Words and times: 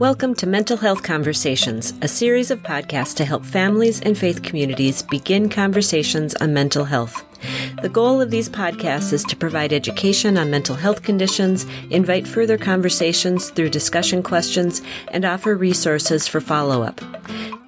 Welcome 0.00 0.34
to 0.36 0.46
Mental 0.48 0.76
Health 0.76 1.04
Conversations, 1.04 1.94
a 2.02 2.08
series 2.08 2.50
of 2.50 2.60
podcasts 2.64 3.14
to 3.14 3.24
help 3.24 3.44
families 3.44 4.00
and 4.00 4.18
faith 4.18 4.42
communities 4.42 5.04
begin 5.04 5.48
conversations 5.48 6.34
on 6.34 6.52
mental 6.52 6.84
health. 6.84 7.24
The 7.80 7.88
goal 7.88 8.20
of 8.20 8.32
these 8.32 8.48
podcasts 8.48 9.12
is 9.12 9.22
to 9.24 9.36
provide 9.36 9.72
education 9.72 10.36
on 10.36 10.50
mental 10.50 10.74
health 10.74 11.04
conditions, 11.04 11.64
invite 11.90 12.26
further 12.26 12.58
conversations 12.58 13.50
through 13.50 13.68
discussion 13.68 14.24
questions, 14.24 14.82
and 15.12 15.24
offer 15.24 15.54
resources 15.54 16.26
for 16.26 16.40
follow 16.40 16.82
up. 16.82 17.00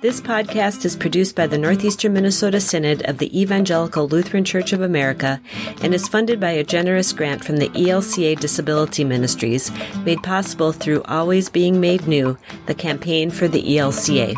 This 0.03 0.21
podcast 0.21 0.85
is 0.85 0.95
produced 0.95 1.35
by 1.35 1.47
the 1.47 1.57
Northeastern 1.57 2.13
Minnesota 2.13 2.61
Synod 2.61 3.03
of 3.09 3.17
the 3.17 3.41
Evangelical 3.41 4.07
Lutheran 4.07 4.45
Church 4.45 4.75
of 4.75 4.83
America 4.83 5.41
and 5.81 5.95
is 5.95 6.07
funded 6.07 6.39
by 6.39 6.51
a 6.51 6.63
generous 6.63 7.15
grant 7.15 7.43
from 7.43 7.57
the 7.57 7.71
ELCA 7.71 8.39
Disability 8.39 9.05
Ministries, 9.05 9.73
made 10.05 10.23
possible 10.23 10.73
through 10.73 11.03
Always 11.05 11.49
Being 11.49 11.81
Made 11.81 12.07
New, 12.07 12.37
the 12.67 12.75
campaign 12.75 13.31
for 13.31 13.49
the 13.49 13.63
ELCA. 13.63 14.35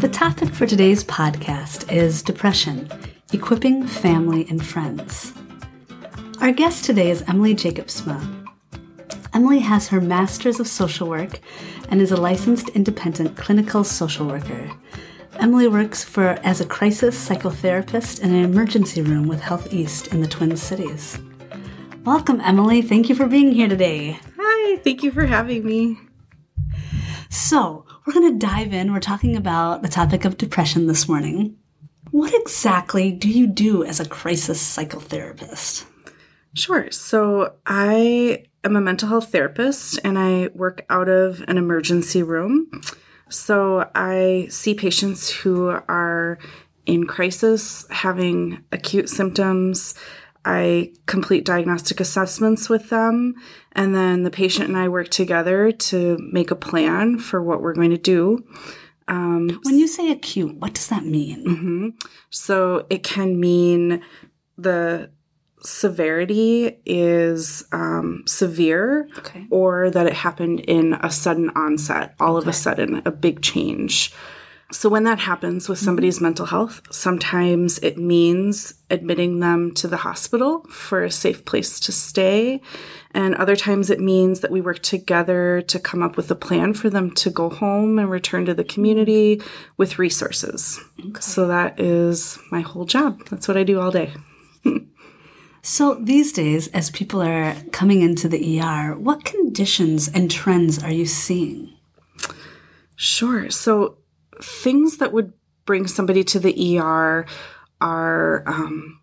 The 0.00 0.08
topic 0.08 0.52
for 0.52 0.66
today's 0.66 1.04
podcast 1.04 1.90
is 1.92 2.20
depression, 2.20 2.90
equipping 3.32 3.86
family 3.86 4.44
and 4.50 4.66
friends. 4.66 5.32
Our 6.40 6.50
guest 6.50 6.84
today 6.84 7.12
is 7.12 7.22
Emily 7.28 7.54
Jacobsma. 7.54 8.49
Emily 9.40 9.60
has 9.60 9.88
her 9.88 10.02
Master's 10.02 10.60
of 10.60 10.68
Social 10.68 11.08
Work 11.08 11.40
and 11.88 12.02
is 12.02 12.12
a 12.12 12.20
licensed 12.20 12.68
independent 12.68 13.38
clinical 13.38 13.84
social 13.84 14.26
worker. 14.26 14.70
Emily 15.38 15.66
works 15.66 16.04
for 16.04 16.38
as 16.44 16.60
a 16.60 16.66
crisis 16.66 17.16
psychotherapist 17.26 18.20
in 18.20 18.34
an 18.34 18.44
emergency 18.44 19.00
room 19.00 19.28
with 19.28 19.40
HealthEast 19.40 20.12
in 20.12 20.20
the 20.20 20.28
Twin 20.28 20.58
Cities. 20.58 21.18
Welcome, 22.04 22.42
Emily. 22.42 22.82
Thank 22.82 23.08
you 23.08 23.14
for 23.14 23.26
being 23.26 23.50
here 23.50 23.66
today. 23.66 24.20
Hi, 24.38 24.76
thank 24.84 25.02
you 25.02 25.10
for 25.10 25.24
having 25.24 25.64
me. 25.64 25.96
So, 27.30 27.86
we're 28.04 28.12
going 28.12 28.38
to 28.38 28.46
dive 28.46 28.74
in. 28.74 28.92
We're 28.92 29.00
talking 29.00 29.36
about 29.36 29.80
the 29.80 29.88
topic 29.88 30.26
of 30.26 30.36
depression 30.36 30.86
this 30.86 31.08
morning. 31.08 31.56
What 32.10 32.34
exactly 32.34 33.10
do 33.10 33.30
you 33.30 33.46
do 33.46 33.84
as 33.84 34.00
a 34.00 34.08
crisis 34.08 34.60
psychotherapist? 34.62 35.86
Sure. 36.52 36.90
So, 36.90 37.54
I 37.64 38.44
am 38.64 38.76
a 38.76 38.80
mental 38.80 39.08
health 39.08 39.32
therapist 39.32 39.98
and 40.04 40.18
I 40.18 40.48
work 40.54 40.84
out 40.90 41.08
of 41.08 41.42
an 41.48 41.58
emergency 41.58 42.22
room. 42.22 42.70
So 43.28 43.88
I 43.94 44.48
see 44.50 44.74
patients 44.74 45.30
who 45.30 45.68
are 45.68 46.38
in 46.86 47.06
crisis, 47.06 47.86
having 47.90 48.64
acute 48.72 49.08
symptoms. 49.08 49.94
I 50.44 50.92
complete 51.06 51.44
diagnostic 51.44 52.00
assessments 52.00 52.68
with 52.70 52.88
them, 52.88 53.34
and 53.72 53.94
then 53.94 54.22
the 54.22 54.30
patient 54.30 54.68
and 54.68 54.76
I 54.76 54.88
work 54.88 55.10
together 55.10 55.70
to 55.70 56.16
make 56.32 56.50
a 56.50 56.56
plan 56.56 57.18
for 57.18 57.42
what 57.42 57.60
we're 57.60 57.74
going 57.74 57.90
to 57.90 57.98
do. 57.98 58.44
Um, 59.06 59.60
when 59.64 59.78
you 59.78 59.86
say 59.86 60.10
acute, 60.10 60.56
what 60.56 60.72
does 60.72 60.86
that 60.88 61.04
mean? 61.04 61.44
Mm-hmm. 61.44 61.88
So 62.30 62.86
it 62.88 63.02
can 63.02 63.38
mean 63.38 64.02
the 64.56 65.10
severity 65.62 66.78
is 66.86 67.64
um, 67.72 68.22
severe 68.26 69.08
okay. 69.18 69.46
or 69.50 69.90
that 69.90 70.06
it 70.06 70.14
happened 70.14 70.60
in 70.60 70.94
a 71.02 71.10
sudden 71.10 71.50
onset, 71.50 72.14
all 72.20 72.36
okay. 72.36 72.44
of 72.44 72.48
a 72.48 72.52
sudden, 72.52 73.02
a 73.04 73.10
big 73.10 73.42
change. 73.42 74.12
So, 74.72 74.88
when 74.88 75.02
that 75.04 75.18
happens 75.18 75.68
with 75.68 75.78
somebody's 75.78 76.16
mm-hmm. 76.16 76.26
mental 76.26 76.46
health, 76.46 76.80
sometimes 76.92 77.80
it 77.80 77.98
means 77.98 78.74
admitting 78.88 79.40
them 79.40 79.72
to 79.74 79.88
the 79.88 79.96
hospital 79.96 80.64
for 80.70 81.02
a 81.02 81.10
safe 81.10 81.44
place 81.44 81.80
to 81.80 81.92
stay. 81.92 82.60
And 83.12 83.34
other 83.34 83.56
times 83.56 83.90
it 83.90 83.98
means 83.98 84.40
that 84.40 84.52
we 84.52 84.60
work 84.60 84.78
together 84.80 85.62
to 85.62 85.80
come 85.80 86.04
up 86.04 86.16
with 86.16 86.30
a 86.30 86.36
plan 86.36 86.74
for 86.74 86.88
them 86.88 87.10
to 87.16 87.30
go 87.30 87.50
home 87.50 87.98
and 87.98 88.08
return 88.08 88.46
to 88.46 88.54
the 88.54 88.62
community 88.62 89.42
with 89.76 89.98
resources. 89.98 90.78
Okay. 91.00 91.20
So, 91.20 91.48
that 91.48 91.80
is 91.80 92.38
my 92.52 92.60
whole 92.60 92.84
job. 92.84 93.26
That's 93.28 93.48
what 93.48 93.56
I 93.56 93.64
do 93.64 93.80
all 93.80 93.90
day. 93.90 94.12
So 95.62 95.94
these 95.94 96.32
days, 96.32 96.68
as 96.68 96.90
people 96.90 97.20
are 97.22 97.54
coming 97.72 98.02
into 98.02 98.28
the 98.28 98.60
ER, 98.60 98.96
what 98.96 99.24
conditions 99.24 100.08
and 100.08 100.30
trends 100.30 100.82
are 100.82 100.90
you 100.90 101.06
seeing? 101.06 101.74
Sure. 102.96 103.50
So 103.50 103.98
things 104.42 104.98
that 104.98 105.12
would 105.12 105.32
bring 105.66 105.86
somebody 105.86 106.24
to 106.24 106.40
the 106.40 106.78
ER 106.78 107.26
are 107.80 108.42
um, 108.46 108.99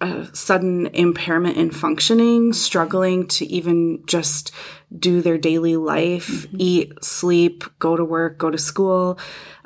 a 0.00 0.26
sudden 0.34 0.86
impairment 0.88 1.56
in 1.56 1.70
functioning, 1.70 2.52
struggling 2.52 3.26
to 3.26 3.44
even 3.46 4.04
just 4.06 4.52
do 4.96 5.20
their 5.20 5.36
daily 5.36 5.76
life, 5.76 6.28
mm-hmm. 6.28 6.56
eat, 6.58 7.04
sleep, 7.04 7.64
go 7.78 7.96
to 7.96 8.04
work, 8.04 8.38
go 8.38 8.50
to 8.50 8.58
school. 8.58 9.18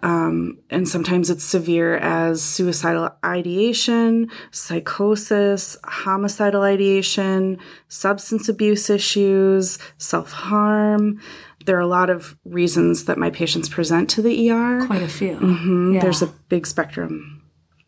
Um, 0.02 0.58
and 0.70 0.88
sometimes 0.88 1.30
it's 1.30 1.44
severe 1.44 1.96
as 1.98 2.42
suicidal 2.42 3.10
ideation, 3.24 4.30
psychosis, 4.50 5.76
homicidal 5.84 6.62
ideation, 6.62 7.58
substance 7.88 8.48
abuse 8.48 8.90
issues, 8.90 9.78
self 9.98 10.32
harm. 10.32 11.20
There 11.66 11.76
are 11.76 11.80
a 11.80 11.86
lot 11.86 12.10
of 12.10 12.36
reasons 12.44 13.04
that 13.04 13.18
my 13.18 13.30
patients 13.30 13.68
present 13.68 14.10
to 14.10 14.22
the 14.22 14.50
ER. 14.50 14.86
Quite 14.86 15.02
a 15.02 15.08
few. 15.08 15.36
Mm-hmm. 15.36 15.94
Yeah. 15.94 16.00
There's 16.00 16.22
a 16.22 16.26
big 16.26 16.66
spectrum. 16.66 17.42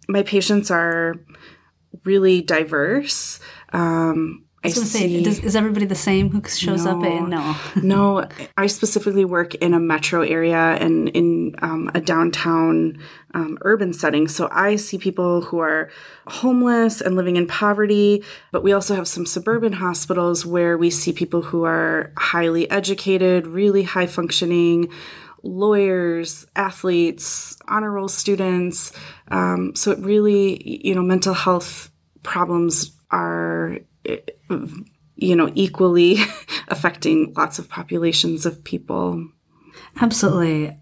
My 0.06 0.22
patients 0.22 0.71
are 0.71 1.16
really 2.05 2.43
diverse. 2.43 3.41
Um, 3.72 4.44
I, 4.65 4.69
was 4.69 4.75
going 4.77 4.87
to 4.87 4.93
say, 4.93 5.22
does, 5.22 5.41
is 5.41 5.56
everybody 5.56 5.84
the 5.84 5.94
same 5.94 6.31
who 6.31 6.43
shows 6.49 6.87
no, 6.87 6.99
up? 6.99 7.05
At, 7.05 7.28
no, 7.28 7.56
no. 7.82 8.28
I 8.56 8.66
specifically 8.66 9.27
work 9.27 9.55
in 9.56 9.75
a 9.75 9.81
metro 9.81 10.22
area 10.22 10.56
and 10.56 11.10
in 11.10 11.55
um, 11.60 11.91
a 11.94 12.00
downtown 12.00 12.99
um, 13.34 13.59
urban 13.60 13.93
setting. 13.93 14.27
So 14.27 14.49
I 14.50 14.77
see 14.77 14.97
people 14.97 15.43
who 15.43 15.59
are 15.59 15.91
homeless 16.27 17.03
and 17.03 17.15
living 17.15 17.37
in 17.37 17.47
poverty, 17.47 18.25
but 18.53 18.62
we 18.62 18.72
also 18.72 18.94
have 18.94 19.06
some 19.06 19.26
suburban 19.26 19.75
hospitals 19.75 20.47
where 20.47 20.78
we 20.78 20.88
see 20.88 21.12
people 21.12 21.43
who 21.43 21.65
are 21.65 22.11
highly 22.16 22.71
educated, 22.71 23.47
really 23.47 23.82
high 23.82 24.06
functioning 24.06 24.91
lawyers, 25.44 26.47
athletes, 26.56 27.56
honor 27.69 27.91
roll 27.93 28.09
students. 28.09 28.93
Um, 29.28 29.75
so 29.77 29.91
it 29.93 29.99
really, 29.99 30.81
you 30.87 30.94
know, 30.94 31.03
mental 31.03 31.34
health 31.34 31.91
problems 32.22 32.93
are 33.10 33.78
you 35.16 35.37
know, 35.37 35.50
equally 35.55 36.19
affecting 36.69 37.32
lots 37.37 37.59
of 37.59 37.69
populations 37.69 38.47
of 38.47 38.65
people. 38.65 39.28
Absolutely. 40.00 40.77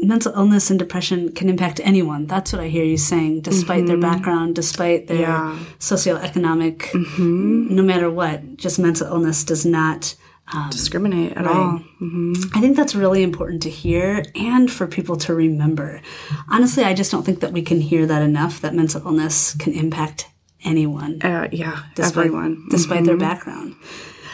Mental 0.00 0.32
illness 0.34 0.70
and 0.70 0.78
depression 0.78 1.32
can 1.32 1.48
impact 1.48 1.80
anyone. 1.82 2.26
That's 2.26 2.52
what 2.52 2.62
I 2.62 2.68
hear 2.68 2.84
you 2.84 2.96
saying, 2.96 3.40
despite 3.40 3.78
mm-hmm. 3.78 3.86
their 3.86 3.96
background, 3.98 4.54
despite 4.54 5.08
their 5.08 5.20
yeah. 5.20 5.58
socioeconomic, 5.80 6.78
mm-hmm. 6.78 7.74
no 7.74 7.82
matter 7.82 8.08
what, 8.10 8.56
just 8.56 8.78
mental 8.78 9.08
illness 9.08 9.42
does 9.42 9.66
not 9.66 10.14
um, 10.52 10.70
discriminate 10.70 11.32
at 11.32 11.44
right. 11.44 11.56
all. 11.56 11.78
Mm-hmm. 12.00 12.32
I 12.54 12.60
think 12.60 12.76
that's 12.76 12.94
really 12.94 13.22
important 13.22 13.62
to 13.62 13.70
hear 13.70 14.24
and 14.34 14.70
for 14.70 14.86
people 14.86 15.16
to 15.18 15.34
remember. 15.34 16.00
Honestly, 16.48 16.84
I 16.84 16.94
just 16.94 17.10
don't 17.10 17.24
think 17.24 17.40
that 17.40 17.52
we 17.52 17.62
can 17.62 17.80
hear 17.80 18.06
that 18.06 18.22
enough 18.22 18.60
that 18.60 18.74
mental 18.74 19.02
illness 19.04 19.54
can 19.54 19.72
impact 19.72 20.28
anyone. 20.64 21.20
Uh, 21.22 21.48
yeah, 21.52 21.82
despite, 21.94 22.26
everyone. 22.26 22.66
Despite 22.70 22.98
mm-hmm. 22.98 23.06
their 23.06 23.16
background. 23.16 23.76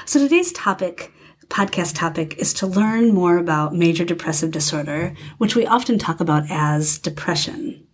So 0.07 0.19
today's 0.19 0.53
topic, 0.53 1.13
podcast 1.49 1.97
topic, 1.97 2.37
is 2.39 2.53
to 2.55 2.67
learn 2.67 3.13
more 3.13 3.39
about 3.39 3.75
major 3.75 4.05
depressive 4.05 4.51
disorder, 4.51 5.15
which 5.39 5.57
we 5.57 5.67
often 5.67 5.99
talk 5.99 6.21
about 6.21 6.45
as 6.51 6.99
depression. 6.99 7.87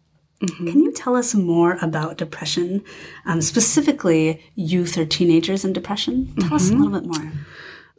Mm-hmm. 0.43 0.69
Can 0.69 0.81
you 0.81 0.93
tell 0.93 1.17
us 1.17 1.35
more 1.35 1.77
about 1.83 2.17
depression, 2.17 2.83
um, 3.27 3.43
specifically 3.43 4.43
youth 4.55 4.97
or 4.97 5.05
teenagers 5.05 5.65
and 5.65 5.75
depression? 5.75 6.33
Tell 6.35 6.45
mm-hmm. 6.45 6.55
us 6.55 6.69
a 6.69 6.73
mm-hmm. 6.73 6.83
little 6.83 7.01
bit 7.01 7.09
more. 7.09 7.33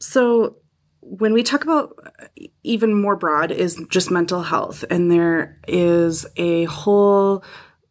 So, 0.01 0.57
when 1.03 1.33
we 1.33 1.43
talk 1.43 1.63
about 1.63 1.97
uh, 2.05 2.27
even 2.63 2.93
more 2.99 3.15
broad 3.15 3.51
is 3.51 3.83
just 3.89 4.11
mental 4.11 4.41
health, 4.41 4.83
and 4.89 5.11
there 5.11 5.59
is 5.67 6.25
a 6.37 6.65
whole 6.65 7.43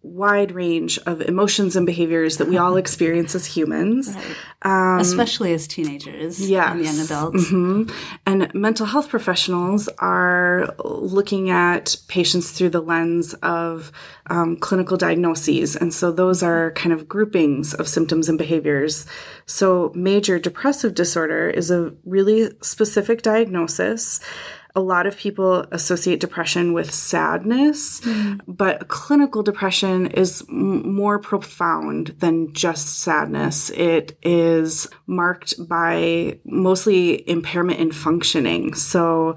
wide 0.03 0.53
range 0.53 0.99
of 1.07 1.21
emotions 1.21 1.77
and 1.77 1.85
behaviors 1.85 2.39
that 2.39 2.49
we 2.49 2.57
all 2.57 2.77
experience 2.85 3.35
as 3.35 3.45
humans, 3.45 4.15
right. 4.15 4.95
um, 4.95 5.01
especially 5.01 5.53
as 5.53 5.67
teenagers 5.67 6.49
yes. 6.49 6.73
and 6.73 6.85
young 6.85 7.01
adults. 7.01 7.51
Mm-hmm. 7.51 7.91
And 8.27 8.55
mental 8.55 8.87
health 8.87 9.09
professionals 9.09 9.89
are 9.99 10.75
looking 10.85 11.51
at 11.51 11.97
patients 12.09 12.53
through 12.53 12.71
the 12.71 12.81
lens 12.81 13.35
of 13.35 13.93
um, 14.29 14.57
clinical 14.57 14.97
diagnoses, 14.97 15.77
and 15.77 15.93
so 15.93 16.11
those 16.13 16.43
are 16.43 16.71
kind 16.73 16.93
of 16.93 17.09
groupings 17.09 17.75
of 17.75 17.89
symptoms 17.89 18.29
and 18.29 18.39
behaviors. 18.39 19.07
So, 19.45 19.93
major 19.95 20.39
depressive 20.39 20.95
disorder 20.95 21.51
is 21.51 21.71
a 21.71 21.93
really 22.05 22.51
specific 22.63 23.23
diagnosis. 23.23 24.21
A 24.75 24.81
lot 24.81 25.07
of 25.07 25.17
people 25.17 25.67
associate 25.73 26.21
depression 26.21 26.73
with 26.73 26.93
sadness, 26.93 28.01
mm. 28.01 28.41
but 28.47 28.89
clinical 28.89 29.43
depression 29.43 30.07
is 30.07 30.45
m- 30.49 30.95
more 30.95 31.19
profound 31.19 32.09
than 32.19 32.53
just 32.53 33.01
sadness. 33.01 33.71
It 33.71 34.17
is 34.23 34.87
marked 35.07 35.69
by 35.69 36.39
mostly 36.45 37.29
impairment 37.29 37.81
in 37.81 37.93
functioning. 37.93 38.75
So, 38.75 39.37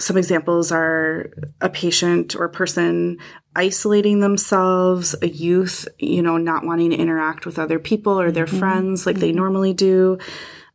some 0.00 0.16
examples 0.16 0.70
are 0.70 1.32
a 1.60 1.68
patient 1.68 2.36
or 2.36 2.48
person 2.48 3.18
isolating 3.56 4.20
themselves, 4.20 5.16
a 5.22 5.28
youth, 5.28 5.88
you 5.98 6.22
know, 6.22 6.36
not 6.36 6.64
wanting 6.64 6.90
to 6.90 6.96
interact 6.96 7.44
with 7.44 7.58
other 7.58 7.80
people 7.80 8.20
or 8.20 8.30
their 8.30 8.46
mm-hmm. 8.46 8.58
friends 8.58 9.06
like 9.06 9.16
mm-hmm. 9.16 9.20
they 9.20 9.32
normally 9.32 9.74
do 9.74 10.18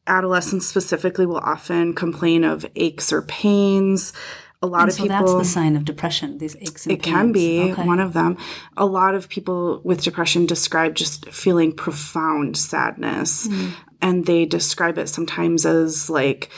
adolescents 0.07 0.67
specifically 0.67 1.25
will 1.25 1.37
often 1.37 1.93
complain 1.93 2.43
of 2.43 2.65
aches 2.75 3.13
or 3.13 3.21
pains. 3.23 4.13
A 4.61 4.67
lot 4.67 4.83
and 4.83 4.89
of 4.89 4.95
so 4.95 5.03
people. 5.03 5.17
That's 5.17 5.33
the 5.33 5.53
sign 5.53 5.75
of 5.75 5.83
depression. 5.83 6.37
These 6.37 6.55
aches. 6.55 6.87
it 6.87 7.01
pains. 7.01 7.03
can 7.03 7.31
be 7.33 7.73
okay. 7.73 7.83
one 7.83 7.99
of 7.99 8.13
them. 8.13 8.37
A 8.77 8.85
lot 8.85 9.13
of 9.13 9.27
people 9.27 9.81
with 9.83 10.01
depression 10.01 10.45
describe 10.45 10.95
just 10.95 11.29
feeling 11.31 11.73
profound 11.73 12.55
sadness, 12.55 13.47
mm. 13.47 13.73
and 14.01 14.25
they 14.25 14.45
describe 14.45 14.97
it 14.97 15.09
sometimes 15.09 15.65
as 15.65 16.09
like 16.09 16.49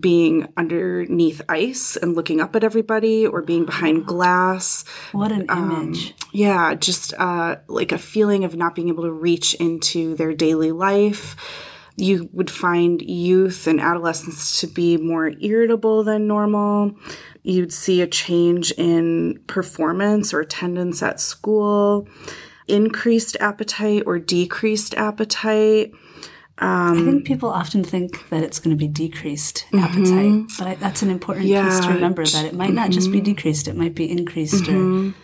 being 0.00 0.48
underneath 0.56 1.42
ice 1.48 1.96
and 1.96 2.16
looking 2.16 2.40
up 2.40 2.56
at 2.56 2.64
everybody, 2.64 3.28
or 3.28 3.42
being 3.42 3.64
behind 3.64 4.06
glass. 4.06 4.84
What 5.12 5.30
an 5.30 5.46
um, 5.48 5.70
image! 5.70 6.14
Yeah, 6.32 6.74
just 6.74 7.14
uh, 7.14 7.56
like 7.68 7.92
a 7.92 7.98
feeling 7.98 8.42
of 8.42 8.56
not 8.56 8.74
being 8.74 8.88
able 8.88 9.04
to 9.04 9.12
reach 9.12 9.54
into 9.54 10.16
their 10.16 10.34
daily 10.34 10.72
life 10.72 11.36
you 11.96 12.28
would 12.32 12.50
find 12.50 13.02
youth 13.02 13.66
and 13.66 13.80
adolescents 13.80 14.60
to 14.60 14.66
be 14.66 14.96
more 14.96 15.32
irritable 15.40 16.04
than 16.04 16.26
normal. 16.26 16.92
You'd 17.42 17.72
see 17.72 18.00
a 18.00 18.06
change 18.06 18.72
in 18.72 19.42
performance 19.46 20.32
or 20.32 20.40
attendance 20.40 21.02
at 21.02 21.20
school, 21.20 22.08
increased 22.68 23.36
appetite 23.40 24.04
or 24.06 24.18
decreased 24.18 24.94
appetite. 24.94 25.92
Um, 26.58 27.08
I 27.08 27.10
think 27.10 27.26
people 27.26 27.48
often 27.48 27.82
think 27.82 28.28
that 28.30 28.42
it's 28.42 28.60
going 28.60 28.76
to 28.76 28.80
be 28.80 28.88
decreased 28.88 29.66
mm-hmm. 29.72 29.78
appetite, 29.78 30.52
but 30.58 30.66
I, 30.66 30.74
that's 30.76 31.02
an 31.02 31.10
important 31.10 31.46
yeah, 31.46 31.64
piece 31.68 31.80
to 31.80 31.92
remember 31.92 32.24
that 32.24 32.44
it 32.44 32.54
might 32.54 32.66
mm-hmm. 32.66 32.76
not 32.76 32.90
just 32.90 33.10
be 33.10 33.18
mm-hmm. 33.18 33.24
decreased, 33.24 33.68
it 33.68 33.76
might 33.76 33.94
be 33.94 34.10
increased 34.10 34.64
mm-hmm. 34.64 35.10
or 35.10 35.14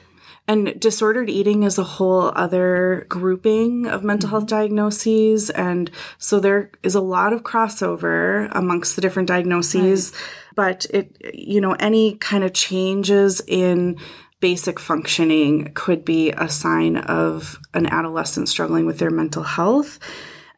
and 0.49 0.81
disordered 0.81 1.29
eating 1.29 1.63
is 1.63 1.79
a 1.79 1.85
whole 1.85 2.33
other 2.35 3.05
grouping 3.11 3.87
of 3.87 4.03
mental 4.03 4.31
health 4.31 4.45
mm-hmm. 4.45 4.57
diagnoses. 4.57 5.51
And 5.51 5.91
so 6.17 6.41
there 6.41 6.71
is 6.83 6.95
a 6.95 7.01
lot 7.01 7.35
of 7.35 7.43
crossover 7.43 8.49
amongst 8.53 8.97
the 8.97 9.03
different 9.03 9.29
diagnoses. 9.29 10.13
Right. 10.13 10.23
But 10.57 10.87
it, 10.91 11.35
you 11.35 11.61
know, 11.61 11.75
any 11.75 12.17
kind 12.17 12.43
of 12.43 12.55
changes 12.55 13.43
in 13.47 13.99
basic 14.41 14.81
functioning 14.81 15.73
could 15.75 16.05
be 16.05 16.31
a 16.31 16.49
sign 16.49 16.97
of 16.97 17.59
an 17.75 17.87
adolescent 17.87 18.49
struggling 18.49 18.87
with 18.87 18.99
their 18.99 19.11
mental 19.11 19.43
health. 19.43 19.99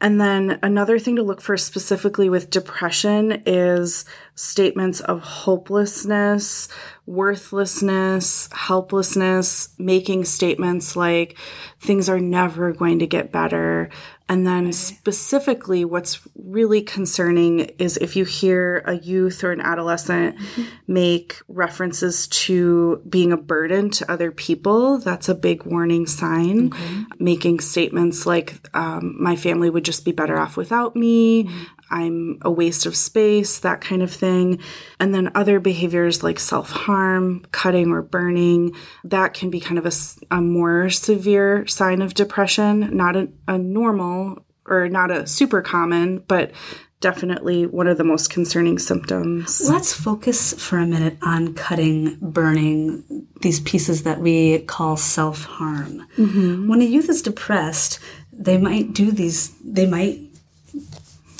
And 0.00 0.20
then 0.20 0.58
another 0.62 0.98
thing 0.98 1.16
to 1.16 1.22
look 1.22 1.40
for 1.42 1.56
specifically 1.56 2.30
with 2.30 2.48
depression 2.48 3.42
is 3.44 4.06
statements 4.40 5.00
of 5.00 5.20
hopelessness, 5.20 6.68
worthlessness, 7.06 8.48
helplessness, 8.52 9.74
making 9.78 10.24
statements 10.24 10.96
like 10.96 11.36
things 11.78 12.08
are 12.08 12.20
never 12.20 12.72
going 12.72 12.98
to 13.00 13.06
get 13.06 13.30
better, 13.30 13.90
and 14.30 14.46
then 14.46 14.72
specifically, 14.72 15.84
what's 15.84 16.20
really 16.36 16.82
concerning 16.82 17.60
is 17.80 17.96
if 17.96 18.14
you 18.14 18.24
hear 18.24 18.80
a 18.86 18.96
youth 18.96 19.42
or 19.42 19.50
an 19.50 19.60
adolescent 19.60 20.36
mm-hmm. 20.38 20.62
make 20.86 21.40
references 21.48 22.28
to 22.28 23.02
being 23.08 23.32
a 23.32 23.36
burden 23.36 23.90
to 23.90 24.08
other 24.08 24.30
people, 24.30 24.98
that's 24.98 25.28
a 25.28 25.34
big 25.34 25.64
warning 25.64 26.06
sign. 26.06 26.72
Okay. 26.72 27.04
Making 27.18 27.58
statements 27.58 28.24
like, 28.24 28.54
um, 28.72 29.16
my 29.20 29.34
family 29.34 29.68
would 29.68 29.84
just 29.84 30.04
be 30.04 30.12
better 30.12 30.38
off 30.38 30.56
without 30.56 30.94
me. 30.94 31.42
Mm-hmm. 31.42 31.62
I'm 31.90 32.38
a 32.42 32.50
waste 32.50 32.86
of 32.86 32.96
space, 32.96 33.58
that 33.60 33.80
kind 33.80 34.02
of 34.02 34.12
thing. 34.12 34.60
And 34.98 35.14
then 35.14 35.30
other 35.34 35.60
behaviors 35.60 36.22
like 36.22 36.38
self 36.38 36.70
harm, 36.70 37.44
cutting 37.52 37.90
or 37.90 38.02
burning, 38.02 38.74
that 39.04 39.34
can 39.34 39.50
be 39.50 39.60
kind 39.60 39.78
of 39.78 39.86
a, 39.86 39.92
a 40.34 40.40
more 40.40 40.90
severe 40.90 41.66
sign 41.66 42.02
of 42.02 42.14
depression, 42.14 42.96
not 42.96 43.16
a, 43.16 43.28
a 43.48 43.58
normal 43.58 44.44
or 44.66 44.88
not 44.88 45.10
a 45.10 45.26
super 45.26 45.62
common, 45.62 46.18
but 46.28 46.52
definitely 47.00 47.66
one 47.66 47.86
of 47.86 47.98
the 47.98 48.04
most 48.04 48.30
concerning 48.30 48.78
symptoms. 48.78 49.68
Let's 49.68 49.92
focus 49.92 50.52
for 50.52 50.78
a 50.78 50.86
minute 50.86 51.16
on 51.22 51.54
cutting, 51.54 52.18
burning, 52.20 53.26
these 53.40 53.60
pieces 53.60 54.02
that 54.04 54.20
we 54.20 54.60
call 54.60 54.96
self 54.96 55.44
harm. 55.44 56.06
Mm-hmm. 56.16 56.68
When 56.68 56.82
a 56.82 56.84
youth 56.84 57.08
is 57.08 57.22
depressed, 57.22 57.98
they 58.32 58.58
might 58.58 58.92
do 58.92 59.10
these, 59.10 59.54
they 59.64 59.86
might 59.86 60.20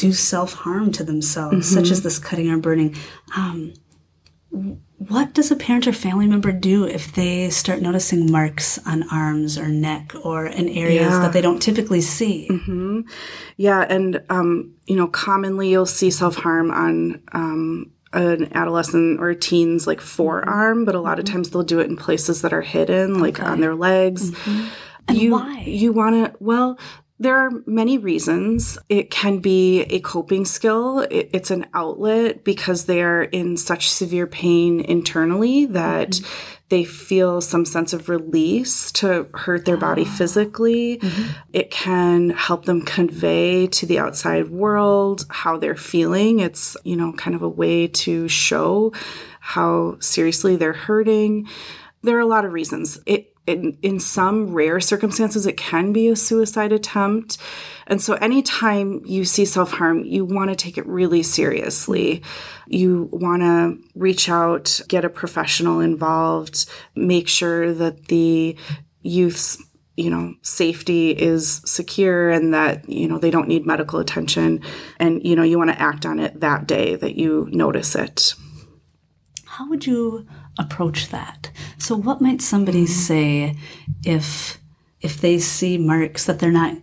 do 0.01 0.13
self 0.13 0.55
harm 0.55 0.93
to 0.93 1.05
themselves, 1.05 1.67
mm-hmm. 1.67 1.75
such 1.81 1.91
as 1.91 2.03
this 2.03 2.19
cutting 2.19 2.51
or 2.51 2.59
burning. 2.59 2.97
Um, 3.37 3.75
what 4.51 5.33
does 5.33 5.51
a 5.51 5.57
parent 5.57 5.87
or 5.87 5.93
family 5.93 6.27
member 6.27 6.53
do 6.53 6.85
if 6.85 7.13
they 7.13 7.51
start 7.51 7.81
noticing 7.81 8.31
marks 8.31 8.79
on 8.87 9.09
arms 9.11 9.57
or 9.57 9.69
neck 9.69 10.13
or 10.25 10.47
in 10.47 10.69
areas 10.69 11.11
yeah. 11.11 11.21
that 11.21 11.33
they 11.33 11.41
don't 11.41 11.63
typically 11.63 12.01
see? 12.01 12.49
Mm-hmm. 12.51 13.01
Yeah, 13.57 13.81
and 13.89 14.23
um, 14.29 14.75
you 14.87 14.97
know, 14.97 15.07
commonly 15.07 15.71
you'll 15.71 15.87
see 15.87 16.11
self 16.11 16.37
harm 16.37 16.71
on 16.71 17.23
um, 17.33 17.93
an 18.13 18.51
adolescent 18.57 19.21
or 19.21 19.31
a 19.31 19.37
teens 19.37 19.87
like 19.87 20.01
forearm, 20.01 20.85
but 20.85 20.95
a 20.95 21.01
lot 21.01 21.19
of 21.19 21.27
mm-hmm. 21.27 21.35
times 21.35 21.51
they'll 21.51 21.63
do 21.63 21.81
it 21.81 21.89
in 21.89 21.97
places 21.97 22.43
that 22.43 22.53
are 22.53 22.63
hidden, 22.63 23.21
like 23.21 23.39
okay. 23.39 23.49
on 23.49 23.61
their 23.61 23.75
legs. 23.75 24.31
Mm-hmm. 24.31 24.69
And 25.09 25.19
you, 25.19 25.33
why? 25.33 25.63
You 25.67 25.93
want 25.93 26.27
to, 26.27 26.37
well, 26.41 26.79
there 27.21 27.37
are 27.37 27.51
many 27.67 27.99
reasons. 27.99 28.79
It 28.89 29.11
can 29.11 29.41
be 29.41 29.83
a 29.83 30.01
coping 30.01 30.47
skill. 30.47 31.07
it's 31.11 31.51
an 31.51 31.67
outlet 31.75 32.45
because 32.45 32.87
they 32.87 33.03
are 33.03 33.25
in 33.25 33.59
such 33.59 33.91
severe 33.91 34.27
pain 34.27 34.81
internally 34.81 35.67
that 35.67 36.13
mm-hmm. 36.13 36.57
they 36.71 36.83
feel 36.83 37.43
some 37.43 37.67
sense 37.67 37.93
of 37.93 38.09
release 38.09 38.91
to 38.93 39.29
hurt 39.35 39.67
their 39.67 39.77
body 39.77 40.05
ah. 40.07 40.15
physically. 40.17 40.97
Mm-hmm. 40.97 41.31
It 41.53 41.71
can 41.71 42.31
help 42.31 42.65
them 42.65 42.81
convey 42.87 43.67
to 43.67 43.85
the 43.85 43.99
outside 43.99 44.49
world 44.49 45.27
how 45.29 45.59
they're 45.59 45.77
feeling. 45.77 46.41
It's, 46.41 46.75
you 46.85 46.97
know, 46.97 47.13
kind 47.13 47.37
of 47.37 47.43
a 47.43 47.49
way 47.51 47.87
to 47.87 48.29
show 48.29 48.95
how 49.41 49.99
seriously 50.01 50.57
they're 50.57 50.73
hurting. 50.73 51.49
There 52.03 52.17
are 52.17 52.21
a 52.21 52.27
lot 52.27 52.47
of 52.47 52.55
reasons. 52.55 52.99
It 53.05 53.30
in, 53.59 53.79
in 53.83 54.01
some 54.01 54.53
rare 54.53 54.81
circumstances, 54.81 55.47
it 55.47 55.57
can 55.57 55.93
be 55.93 56.09
a 56.09 56.17
suicide 56.17 56.73
attempt. 56.73 57.39
And 57.87 58.01
so, 58.01 58.15
anytime 58.15 59.03
you 59.05 59.25
see 59.25 59.45
self 59.45 59.73
harm, 59.73 60.05
you 60.05 60.25
want 60.25 60.51
to 60.51 60.57
take 60.57 60.79
it 60.79 60.87
really 60.87 61.23
seriously. 61.23 62.23
You 62.67 63.09
want 63.13 63.43
to 63.43 63.79
reach 63.95 64.29
out, 64.29 64.81
get 64.89 65.05
a 65.05 65.11
professional 65.11 65.81
involved, 65.81 66.67
make 66.95 67.29
sure 67.29 67.75
that 67.75 68.07
the 68.07 68.57
youth's 69.03 69.63
you 69.97 70.09
know 70.09 70.35
safety 70.43 71.11
is 71.11 71.61
secure 71.65 72.31
and 72.31 72.55
that 72.55 72.89
you 72.89 73.07
know 73.07 73.19
they 73.19 73.31
don't 73.31 73.49
need 73.49 73.67
medical 73.67 73.99
attention 73.99 74.63
and 74.99 75.23
you 75.25 75.37
know 75.37 75.43
you 75.43 75.59
want 75.59 75.71
to 75.71 75.81
act 75.81 76.07
on 76.07 76.19
it 76.19 76.41
that 76.41 76.67
day 76.67 76.97
that 76.97 77.17
you 77.17 77.49
notice 77.51 77.95
it 77.95 78.35
how 79.45 79.69
would 79.69 79.87
you 79.87 80.27
approach 80.61 81.09
that. 81.09 81.51
So 81.79 81.97
what 81.97 82.21
might 82.21 82.43
somebody 82.43 82.85
mm-hmm. 82.85 82.93
say 82.93 83.57
if 84.05 84.61
if 85.01 85.21
they 85.21 85.39
see 85.39 85.79
marks 85.79 86.27
that 86.27 86.39
they're 86.39 86.53
not 86.53 86.77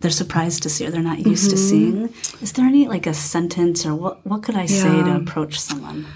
they're 0.00 0.10
surprised 0.10 0.62
to 0.62 0.70
see 0.70 0.86
or 0.86 0.90
they're 0.90 1.00
not 1.02 1.26
used 1.26 1.46
mm-hmm. 1.46 1.50
to 1.50 1.56
seeing? 1.56 2.14
Is 2.42 2.52
there 2.52 2.66
any 2.66 2.86
like 2.86 3.06
a 3.06 3.14
sentence 3.14 3.86
or 3.86 3.94
what 3.94 4.26
what 4.26 4.42
could 4.42 4.56
I 4.56 4.62
yeah. 4.62 4.82
say 4.82 5.02
to 5.02 5.16
approach 5.16 5.58
someone? 5.58 6.06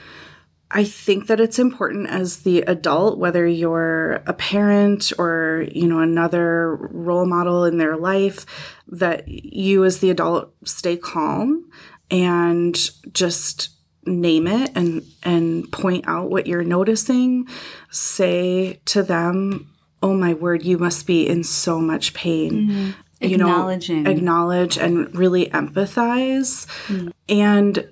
I 0.75 0.85
think 0.85 1.27
that 1.27 1.39
it's 1.39 1.59
important 1.59 2.09
as 2.09 2.39
the 2.39 2.62
adult, 2.62 3.19
whether 3.19 3.47
you're 3.47 4.23
a 4.27 4.33
parent 4.33 5.12
or, 5.19 5.67
you 5.71 5.87
know, 5.87 6.01
another 6.01 6.77
role 6.91 7.27
model 7.27 7.67
in 7.67 7.77
their 7.77 7.97
life, 7.97 8.47
that 8.89 9.29
you 9.29 9.85
as 9.85 9.99
the 9.99 10.09
adult 10.09 10.55
stay 10.65 10.97
calm 10.97 11.69
and 12.11 12.75
just 13.12 13.69
name 14.04 14.47
it 14.47 14.71
and 14.75 15.02
and 15.23 15.71
point 15.71 16.04
out 16.09 16.30
what 16.30 16.47
you're 16.47 16.64
noticing 16.64 17.47
say 17.90 18.80
to 18.85 19.02
them 19.02 19.71
oh 20.02 20.14
my 20.14 20.35
word 20.35 20.64
you 20.64 20.78
must 20.78 21.06
be 21.06 21.26
in 21.26 21.44
so 21.44 21.78
much 21.80 22.12
pain 22.12 22.52
mm-hmm. 22.52 22.90
you 23.21 23.35
acknowledging 23.35 24.02
know 24.02 24.11
acknowledge 24.11 24.76
and 24.76 25.14
really 25.14 25.47
empathize 25.47 26.66
mm-hmm. 26.87 27.09
and 27.28 27.88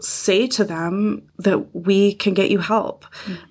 say 0.00 0.46
to 0.46 0.64
them 0.64 1.22
that 1.38 1.74
we 1.74 2.14
can 2.14 2.34
get 2.34 2.50
you 2.50 2.58
help 2.58 3.04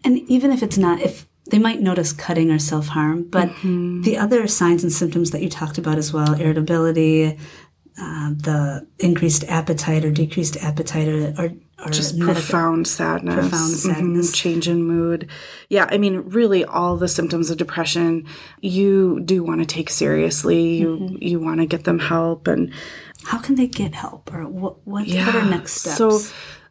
and 0.04 0.18
even 0.30 0.52
if 0.52 0.64
it's 0.64 0.78
not 0.78 1.00
if 1.00 1.28
they 1.52 1.60
might 1.60 1.82
notice 1.82 2.12
cutting 2.12 2.50
or 2.50 2.60
self-harm 2.60 3.24
but 3.24 3.50
mm-hmm. 3.50 4.02
the 4.02 4.18
other 4.18 4.48
signs 4.48 4.84
and 4.84 4.92
symptoms 4.92 5.32
that 5.32 5.42
you 5.42 5.50
talked 5.50 5.78
about 5.78 5.98
as 5.98 6.12
well 6.12 6.34
irritability 6.34 7.38
uh, 8.00 8.32
the 8.32 8.88
increased 8.98 9.44
appetite 9.44 10.04
or 10.04 10.10
decreased 10.10 10.58
appetite 10.58 11.08
or, 11.08 11.34
or 11.38 11.52
just 11.92 12.20
profound 12.20 12.88
sadness, 12.88 13.36
profound 13.36 13.74
mm-hmm. 13.74 13.92
sadness, 13.92 14.28
mm-hmm, 14.28 14.34
change 14.34 14.68
in 14.68 14.84
mood. 14.84 15.30
Yeah, 15.70 15.88
I 15.90 15.98
mean, 15.98 16.22
really, 16.22 16.64
all 16.66 16.98
the 16.98 17.08
symptoms 17.08 17.50
of 17.50 17.58
depression 17.58 18.26
you 18.62 19.22
do 19.22 19.44
want 19.44 19.62
to 19.62 19.66
take 19.66 19.90
seriously. 19.90 20.76
You 20.76 20.98
mm-hmm. 20.98 21.16
you 21.22 21.40
want 21.40 21.60
to 21.60 21.66
get 21.66 21.84
them 21.84 22.00
help, 22.00 22.48
and 22.48 22.74
how 23.26 23.40
can 23.40 23.56
they 23.56 23.68
get 23.68 23.96
help, 23.96 24.34
or 24.34 24.48
what 24.48 24.86
what, 24.88 25.08
yeah. 25.08 25.26
what 25.26 25.36
are 25.36 25.46
next 25.46 25.74
steps? 25.74 25.98
So. 25.98 26.22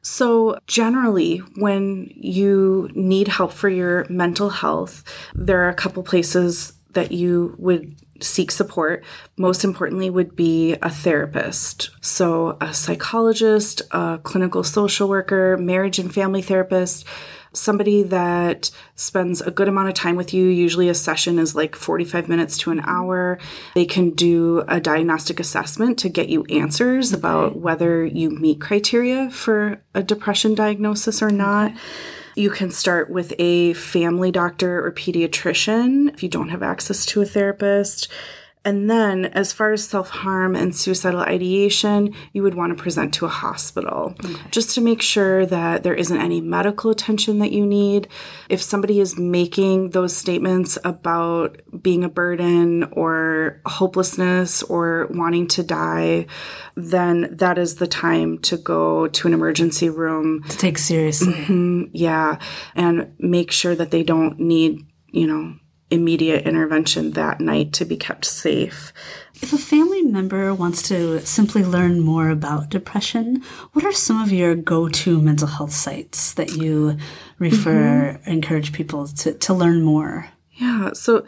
So, 0.05 0.59
generally, 0.67 1.37
when 1.59 2.11
you 2.17 2.91
need 2.93 3.29
help 3.29 3.53
for 3.53 3.69
your 3.69 4.05
mental 4.11 4.51
health, 4.51 5.05
there 5.33 5.63
are 5.63 5.69
a 5.69 5.75
couple 5.75 6.03
places 6.03 6.73
that 6.95 7.13
you 7.13 7.55
would 7.57 7.95
seek 8.23 8.51
support, 8.51 9.05
most 9.37 9.65
importantly, 9.65 10.11
would 10.11 10.37
be 10.37 10.75
a 10.83 10.91
therapist. 10.91 11.91
So, 12.01 12.57
a 12.61 12.73
psychologist, 12.73 13.83
a 13.91 14.21
clinical 14.23 14.65
social 14.65 15.09
worker, 15.09 15.57
marriage 15.59 15.99
and 15.99 16.13
family 16.13 16.43
therapist, 16.43 17.07
somebody 17.53 18.03
that 18.03 18.71
spends 18.97 19.41
a 19.41 19.51
good 19.51 19.69
amount 19.69 19.89
of 19.89 19.95
time 19.95 20.17
with 20.17 20.33
you. 20.33 20.47
Usually, 20.49 20.89
a 20.89 20.95
session 20.95 21.39
is 21.39 21.55
like 21.55 21.77
45 21.77 22.29
minutes 22.29 22.57
to 22.59 22.71
an 22.71 22.81
hour. 22.85 23.39
They 23.75 23.85
can 23.85 24.11
do 24.11 24.65
a 24.69 24.81
diagnostic 24.81 25.41
assessment 25.41 25.99
to 26.01 26.09
get 26.09 26.29
you 26.29 26.45
answers 26.45 27.13
okay. 27.13 27.19
about 27.19 27.57
whether 27.57 28.05
you 28.05 28.31
meet 28.31 28.61
criteria 28.61 29.31
for 29.31 29.83
a 29.95 30.03
depression 30.03 30.55
diagnosis 30.55 31.23
or 31.23 31.31
not. 31.31 31.73
Okay. 31.73 31.81
You 32.35 32.51
can 32.51 32.71
start 32.71 33.11
with 33.11 33.35
a 33.39 33.75
family 33.75 34.31
doctor 34.31 34.85
or 34.85 34.91
pediatrician 34.91 36.13
if 36.15 36.23
you 36.23 36.29
don't 36.29 36.49
have 36.49 36.63
access 36.63 37.05
to 37.07 37.21
a 37.21 37.27
therapist. 37.27 38.09
And 38.65 38.89
then, 38.89 39.25
as 39.25 39.53
far 39.53 39.73
as 39.73 39.89
self 39.89 40.11
harm 40.11 40.55
and 40.55 40.75
suicidal 40.75 41.21
ideation, 41.21 42.15
you 42.33 42.45
would 42.45 42.55
want 42.55 42.77
to 42.77 42.81
present 42.81 43.13
to 43.15 43.27
a 43.27 43.29
hospital 43.29 44.15
okay. 44.25 44.41
just 44.51 44.75
to 44.77 44.81
make 44.81 45.03
sure 45.03 45.45
that 45.47 45.83
there 45.83 45.95
isn't 45.95 46.17
any 46.17 46.41
medical 46.41 46.91
attention 46.91 47.41
that 47.41 47.51
you 47.51 47.67
need. 47.67 48.07
If 48.49 48.63
somebody 48.63 49.01
is 49.01 49.19
making 49.19 49.91
those 49.91 50.17
statements 50.17 50.79
about 50.85 51.61
being 51.83 52.05
a 52.05 52.09
burden 52.09 52.85
or 52.93 53.61
hopelessness 53.67 54.63
or 54.63 55.09
wanting 55.11 55.49
to 55.49 55.65
die, 55.65 56.27
then 56.77 57.37
that 57.37 57.59
is 57.59 57.77
the 57.77 57.89
time 57.89 58.39
to 58.39 58.57
go 58.57 59.09
to 59.09 59.27
an 59.27 59.35
emergency 59.35 59.89
room. 59.89 60.45
To 60.45 60.57
take 60.57 60.79
seriously. 60.79 61.33
Mm-hmm, 61.33 61.83
yeah. 61.93 62.39
And 62.77 63.15
make 63.19 63.51
sure 63.51 63.75
that 63.75 63.91
they 63.91 64.05
don't 64.05 64.39
need, 64.39 64.87
you 65.09 65.27
know, 65.27 65.57
immediate 65.93 66.47
intervention 66.47 67.13
that 67.13 67.41
night 67.41 67.73
to 67.75 67.85
be 67.85 67.97
kept 67.97 68.25
safe. 68.25 68.93
If 69.43 69.53
a 69.53 69.59
family 69.59 70.03
member 70.03 70.55
wants 70.55 70.83
to 70.89 71.21
simply 71.27 71.65
learn 71.65 72.01
more 72.01 72.31
about 72.31 72.71
depression, 72.71 73.43
what 73.73 73.85
are 73.85 73.93
some 73.93 74.23
of 74.23 74.33
your 74.33 74.55
go 74.55 74.89
to 74.89 75.21
mental 75.21 75.49
health 75.49 75.73
sites 75.73 76.35
that 76.35 76.53
you 76.53 76.97
refer, 77.39 78.19
mm-hmm. 78.19 78.31
encourage 78.31 78.73
people 78.73 79.07
to, 79.09 79.35
to 79.35 79.55
learn 79.55 79.83
more? 79.83 80.29
Yeah, 80.55 80.93
so 80.93 81.27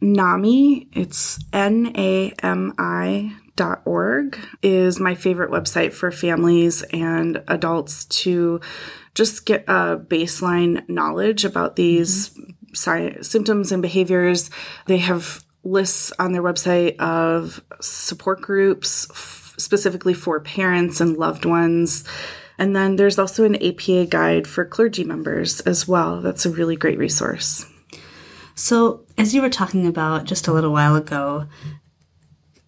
NAMI, 0.00 0.88
it's 0.92 1.38
N 1.52 1.92
A 1.96 2.32
M 2.42 2.74
I 2.78 3.34
dot 3.56 3.82
org, 3.84 4.38
is 4.62 5.00
my 5.00 5.14
favorite 5.14 5.50
website 5.50 5.92
for 5.92 6.10
families 6.10 6.82
and 6.92 7.42
adults 7.48 8.04
to 8.04 8.60
just 9.14 9.46
get 9.46 9.64
a 9.66 9.96
baseline 9.96 10.88
knowledge 10.88 11.44
about 11.44 11.76
these 11.76 12.30
mm-hmm 12.30 12.45
symptoms 12.76 13.72
and 13.72 13.82
behaviors. 13.82 14.50
They 14.86 14.98
have 14.98 15.44
lists 15.64 16.12
on 16.18 16.32
their 16.32 16.42
website 16.42 16.96
of 16.98 17.60
support 17.80 18.40
groups 18.40 19.08
f- 19.10 19.54
specifically 19.58 20.14
for 20.14 20.40
parents 20.40 21.00
and 21.00 21.16
loved 21.16 21.44
ones. 21.44 22.04
And 22.58 22.74
then 22.74 22.96
there's 22.96 23.18
also 23.18 23.44
an 23.44 23.56
APA 23.56 24.06
guide 24.06 24.46
for 24.46 24.64
clergy 24.64 25.04
members 25.04 25.60
as 25.60 25.86
well. 25.86 26.20
That's 26.20 26.46
a 26.46 26.50
really 26.50 26.76
great 26.76 26.98
resource. 26.98 27.66
So, 28.54 29.04
as 29.18 29.34
you 29.34 29.42
were 29.42 29.50
talking 29.50 29.86
about 29.86 30.24
just 30.24 30.48
a 30.48 30.52
little 30.52 30.72
while 30.72 30.96
ago, 30.96 31.46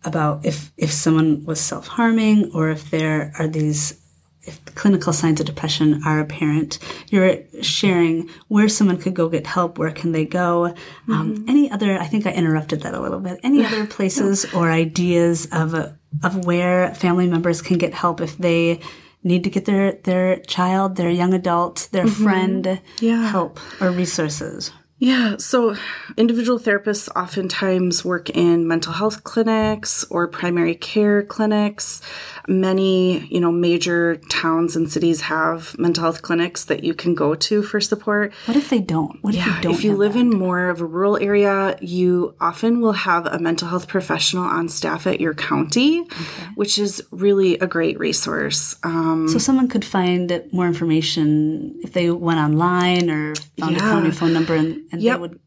about 0.04 0.44
if 0.44 0.72
if 0.76 0.92
someone 0.92 1.44
was 1.44 1.60
self-harming 1.60 2.52
or 2.54 2.70
if 2.70 2.90
there 2.90 3.32
are 3.38 3.48
these 3.48 4.00
if 4.42 4.64
clinical 4.74 5.12
signs 5.12 5.40
of 5.40 5.46
depression 5.46 6.02
are 6.04 6.20
apparent, 6.20 6.78
you're 7.08 7.38
sharing 7.62 8.28
where 8.48 8.68
someone 8.68 8.96
could 8.96 9.14
go 9.14 9.28
get 9.28 9.46
help, 9.46 9.78
where 9.78 9.90
can 9.90 10.12
they 10.12 10.24
go. 10.24 10.66
Um, 10.66 10.74
mm-hmm. 10.74 11.12
Um, 11.12 11.44
any 11.48 11.70
other, 11.70 11.98
I 11.98 12.06
think 12.06 12.26
I 12.26 12.32
interrupted 12.32 12.82
that 12.82 12.94
a 12.94 13.00
little 13.00 13.20
bit. 13.20 13.40
Any 13.42 13.64
other 13.64 13.86
places 13.86 14.46
or 14.54 14.70
ideas 14.70 15.46
of, 15.52 15.74
of 15.74 16.44
where 16.46 16.94
family 16.94 17.28
members 17.28 17.60
can 17.62 17.78
get 17.78 17.94
help 17.94 18.20
if 18.20 18.38
they 18.38 18.80
need 19.22 19.44
to 19.44 19.50
get 19.50 19.64
their, 19.64 19.92
their 20.04 20.38
child, 20.40 20.96
their 20.96 21.10
young 21.10 21.34
adult, 21.34 21.88
their 21.92 22.04
mm-hmm. 22.04 22.22
friend 22.24 22.80
yeah. 23.00 23.28
help 23.28 23.60
or 23.80 23.90
resources? 23.90 24.70
Yeah, 25.00 25.36
so 25.36 25.76
individual 26.16 26.58
therapists 26.58 27.08
oftentimes 27.14 28.04
work 28.04 28.30
in 28.30 28.66
mental 28.66 28.92
health 28.92 29.22
clinics 29.22 30.04
or 30.10 30.26
primary 30.26 30.74
care 30.74 31.22
clinics 31.22 32.00
many, 32.48 33.26
you 33.26 33.40
know, 33.40 33.52
major 33.52 34.16
towns 34.30 34.74
and 34.74 34.90
cities 34.90 35.20
have 35.22 35.78
mental 35.78 36.02
health 36.02 36.22
clinics 36.22 36.64
that 36.64 36.82
you 36.82 36.94
can 36.94 37.14
go 37.14 37.34
to 37.34 37.62
for 37.62 37.80
support. 37.80 38.32
What 38.46 38.56
if 38.56 38.70
they 38.70 38.80
don't? 38.80 39.22
What 39.22 39.34
yeah, 39.34 39.42
if 39.42 39.46
you 39.46 39.62
don't? 39.62 39.74
If 39.74 39.84
you 39.84 39.96
live 39.96 40.14
that? 40.14 40.20
in 40.20 40.30
more 40.30 40.70
of 40.70 40.80
a 40.80 40.86
rural 40.86 41.18
area, 41.18 41.78
you 41.80 42.34
often 42.40 42.80
will 42.80 42.92
have 42.92 43.26
a 43.26 43.38
mental 43.38 43.68
health 43.68 43.86
professional 43.86 44.44
on 44.44 44.68
staff 44.68 45.06
at 45.06 45.20
your 45.20 45.34
county, 45.34 46.00
okay. 46.00 46.24
which 46.54 46.78
is 46.78 47.02
really 47.10 47.58
a 47.58 47.66
great 47.66 47.98
resource. 47.98 48.76
Um, 48.82 49.28
so 49.28 49.38
someone 49.38 49.68
could 49.68 49.84
find 49.84 50.42
more 50.50 50.66
information 50.66 51.78
if 51.82 51.92
they 51.92 52.10
went 52.10 52.40
online 52.40 53.10
or 53.10 53.34
found 53.58 53.76
yeah. 53.76 53.78
a 53.78 53.80
county 53.80 54.10
phone 54.10 54.32
number 54.32 54.54
and, 54.54 54.82
and 54.92 55.02
yep. 55.02 55.16
they 55.16 55.20
would 55.20 55.40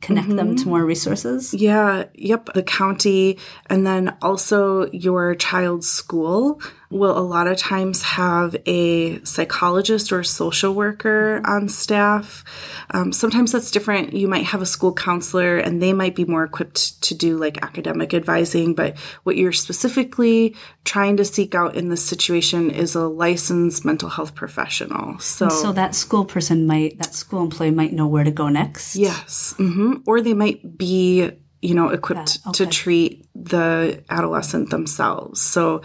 connect 0.00 0.28
mm-hmm. 0.28 0.36
them 0.36 0.56
to 0.56 0.62
mm-hmm. 0.62 0.70
more 0.70 0.84
resources? 0.84 1.54
Yeah, 1.54 2.04
yep. 2.14 2.48
The 2.54 2.62
county 2.62 3.38
and 3.68 3.86
then 3.86 4.16
also 4.22 4.90
your 4.90 5.34
child's 5.34 5.88
school 5.88 6.60
will 6.90 7.16
a 7.18 7.20
lot 7.20 7.46
of 7.46 7.56
times 7.56 8.02
have 8.02 8.56
a 8.66 9.22
psychologist 9.24 10.12
or 10.12 10.20
a 10.20 10.24
social 10.24 10.74
worker 10.74 11.40
on 11.44 11.68
staff. 11.68 12.44
Um, 12.90 13.12
sometimes 13.12 13.52
that's 13.52 13.70
different. 13.70 14.12
You 14.12 14.28
might 14.28 14.44
have 14.44 14.62
a 14.62 14.66
school 14.66 14.92
counselor 14.92 15.58
and 15.58 15.82
they 15.82 15.92
might 15.92 16.14
be 16.14 16.24
more 16.24 16.44
equipped 16.44 17.02
to 17.02 17.14
do 17.14 17.36
like 17.36 17.62
academic 17.62 18.14
advising, 18.14 18.74
but 18.74 18.96
what 19.24 19.36
you're 19.36 19.52
specifically 19.52 20.54
trying 20.84 21.16
to 21.16 21.24
seek 21.24 21.54
out 21.54 21.74
in 21.74 21.88
this 21.88 22.04
situation 22.04 22.70
is 22.70 22.94
a 22.94 23.06
licensed 23.06 23.84
mental 23.84 24.08
health 24.08 24.34
professional. 24.34 25.18
So, 25.18 25.48
so 25.48 25.72
that 25.72 25.94
school 25.94 26.24
person 26.24 26.66
might, 26.66 26.98
that 26.98 27.14
school 27.14 27.42
employee 27.42 27.70
might 27.70 27.92
know 27.92 28.06
where 28.06 28.24
to 28.24 28.30
go 28.30 28.48
next? 28.48 28.96
Yes. 28.96 29.54
Mm-hmm. 29.58 30.02
Or 30.06 30.20
they 30.20 30.34
might 30.34 30.78
be 30.78 31.32
you 31.62 31.74
know, 31.74 31.88
equipped 31.88 32.38
yeah, 32.44 32.50
okay. 32.50 32.64
to 32.64 32.70
treat 32.70 33.26
the 33.34 34.02
adolescent 34.10 34.70
themselves. 34.70 35.40
So 35.40 35.82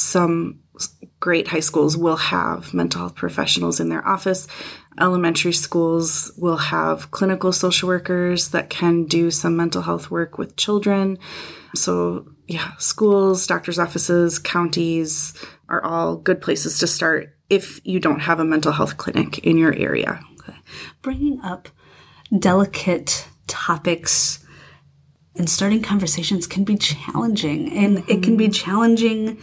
some 0.00 0.60
great 1.20 1.48
high 1.48 1.60
schools 1.60 1.96
will 1.96 2.16
have 2.16 2.72
mental 2.72 3.00
health 3.00 3.16
professionals 3.16 3.80
in 3.80 3.88
their 3.88 4.06
office. 4.06 4.46
Elementary 5.00 5.52
schools 5.52 6.32
will 6.36 6.56
have 6.56 7.10
clinical 7.10 7.52
social 7.52 7.88
workers 7.88 8.50
that 8.50 8.70
can 8.70 9.04
do 9.04 9.30
some 9.30 9.56
mental 9.56 9.82
health 9.82 10.10
work 10.10 10.38
with 10.38 10.56
children. 10.56 11.18
So, 11.74 12.28
yeah, 12.46 12.72
schools, 12.78 13.46
doctors' 13.46 13.78
offices, 13.78 14.38
counties 14.38 15.34
are 15.68 15.84
all 15.84 16.16
good 16.16 16.40
places 16.40 16.78
to 16.78 16.86
start 16.86 17.36
if 17.50 17.80
you 17.84 18.00
don't 18.00 18.20
have 18.20 18.40
a 18.40 18.44
mental 18.44 18.72
health 18.72 18.96
clinic 18.96 19.38
in 19.40 19.58
your 19.58 19.74
area. 19.74 20.20
Okay. 20.40 20.58
Bringing 21.02 21.40
up 21.42 21.68
delicate 22.36 23.28
topics 23.46 24.44
and 25.36 25.48
starting 25.48 25.82
conversations 25.82 26.46
can 26.46 26.64
be 26.64 26.76
challenging, 26.76 27.72
and 27.72 27.98
mm-hmm. 27.98 28.10
it 28.10 28.22
can 28.22 28.36
be 28.36 28.46
mm-hmm. 28.46 28.52
challenging 28.52 29.38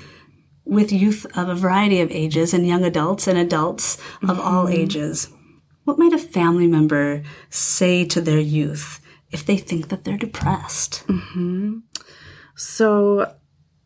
with 0.65 0.91
youth 0.91 1.25
of 1.38 1.48
a 1.48 1.55
variety 1.55 2.01
of 2.01 2.12
ages 2.12 2.53
and 2.53 2.67
young 2.67 2.84
adults 2.84 3.27
and 3.27 3.38
adults 3.38 3.98
of 4.24 4.29
mm-hmm. 4.29 4.41
all 4.41 4.67
ages. 4.67 5.29
What 5.84 6.00
might 6.00 6.13
a 6.13 6.17
family 6.17 6.67
member 6.67 7.24
say 7.50 8.05
to 8.05 8.19
their 8.19 8.39
youth 8.39 9.00
if 9.31 9.45
they 9.45 9.57
think 9.57 9.89
that 9.89 10.03
they're 10.03 10.17
depressed? 10.17 11.05
Mm-hmm. 11.07 11.77
So, 12.55 13.36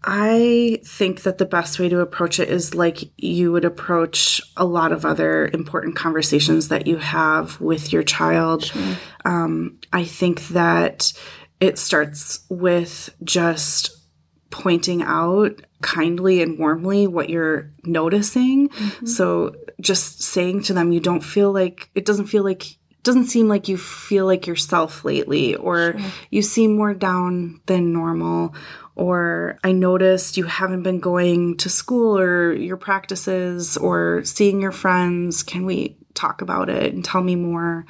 I 0.03 0.79
think 0.85 1.23
that 1.23 1.39
the 1.39 1.45
best 1.45 1.77
way 1.77 1.89
to 1.89 1.99
approach 1.99 2.39
it 2.39 2.49
is 2.49 2.73
like 2.73 3.11
you 3.17 3.51
would 3.51 3.65
approach 3.65 4.39
a 4.55 4.63
lot 4.63 4.93
of 4.93 5.05
other 5.05 5.49
important 5.53 5.97
conversations 5.97 6.69
that 6.69 6.87
you 6.87 6.97
have 6.97 7.59
with 7.59 7.91
your 7.91 8.03
child. 8.03 8.65
Sure. 8.65 8.95
Um, 9.25 9.77
I 9.91 10.05
think 10.05 10.47
that 10.49 11.11
it 11.59 11.77
starts 11.77 12.45
with 12.49 13.13
just 13.23 13.91
pointing 14.51 15.01
out 15.01 15.61
kindly 15.81 16.41
and 16.41 16.59
warmly 16.59 17.07
what 17.07 17.29
you're 17.29 17.71
noticing. 17.83 18.69
Mm-hmm. 18.69 19.05
So 19.05 19.55
just 19.79 20.21
saying 20.21 20.63
to 20.63 20.73
them, 20.73 20.91
you 20.91 20.99
don't 20.99 21.23
feel 21.23 21.51
like 21.51 21.89
it 21.95 22.05
doesn't 22.05 22.27
feel 22.27 22.43
like 22.43 22.77
doesn't 23.03 23.27
seem 23.27 23.47
like 23.47 23.69
you 23.69 23.77
feel 23.77 24.25
like 24.25 24.45
yourself 24.45 25.05
lately, 25.05 25.55
or 25.55 25.97
sure. 25.97 26.11
you 26.29 26.41
seem 26.41 26.75
more 26.75 26.93
down 26.93 27.61
than 27.65 27.93
normal, 27.93 28.53
or 28.95 29.57
I 29.63 29.71
noticed 29.71 30.35
you 30.35 30.43
haven't 30.43 30.83
been 30.83 30.99
going 30.99 31.55
to 31.57 31.69
school 31.69 32.17
or 32.17 32.53
your 32.53 32.75
practices 32.75 33.77
or 33.77 34.23
seeing 34.25 34.61
your 34.61 34.73
friends. 34.73 35.43
Can 35.43 35.65
we 35.65 35.95
talk 36.13 36.41
about 36.41 36.69
it 36.69 36.93
and 36.93 37.03
tell 37.03 37.21
me 37.21 37.35
more? 37.35 37.85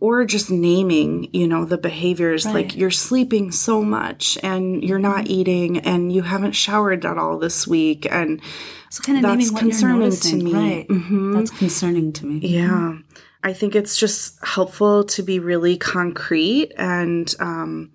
Or 0.00 0.24
just 0.24 0.50
naming, 0.50 1.28
you 1.34 1.46
know, 1.46 1.66
the 1.66 1.76
behaviors 1.76 2.46
right. 2.46 2.54
like 2.54 2.76
you're 2.76 2.90
sleeping 2.90 3.52
so 3.52 3.82
much 3.82 4.38
and 4.42 4.82
you're 4.82 4.98
not 4.98 5.24
mm-hmm. 5.24 5.32
eating 5.32 5.78
and 5.80 6.10
you 6.10 6.22
haven't 6.22 6.52
showered 6.52 7.04
at 7.04 7.18
all 7.18 7.38
this 7.38 7.66
week. 7.66 8.06
And 8.10 8.40
so 8.88 9.02
kind 9.02 9.18
of 9.18 9.24
that's 9.24 9.50
concerning 9.50 10.10
to 10.10 10.36
me. 10.36 10.54
Right. 10.54 10.88
Mm-hmm. 10.88 11.32
That's 11.34 11.50
concerning 11.50 12.14
to 12.14 12.24
me. 12.24 12.38
Yeah. 12.38 12.96
I 13.44 13.52
think 13.52 13.74
it's 13.74 13.98
just 13.98 14.42
helpful 14.44 15.04
to 15.04 15.22
be 15.22 15.38
really 15.38 15.76
concrete 15.76 16.72
and, 16.78 17.34
um, 17.38 17.92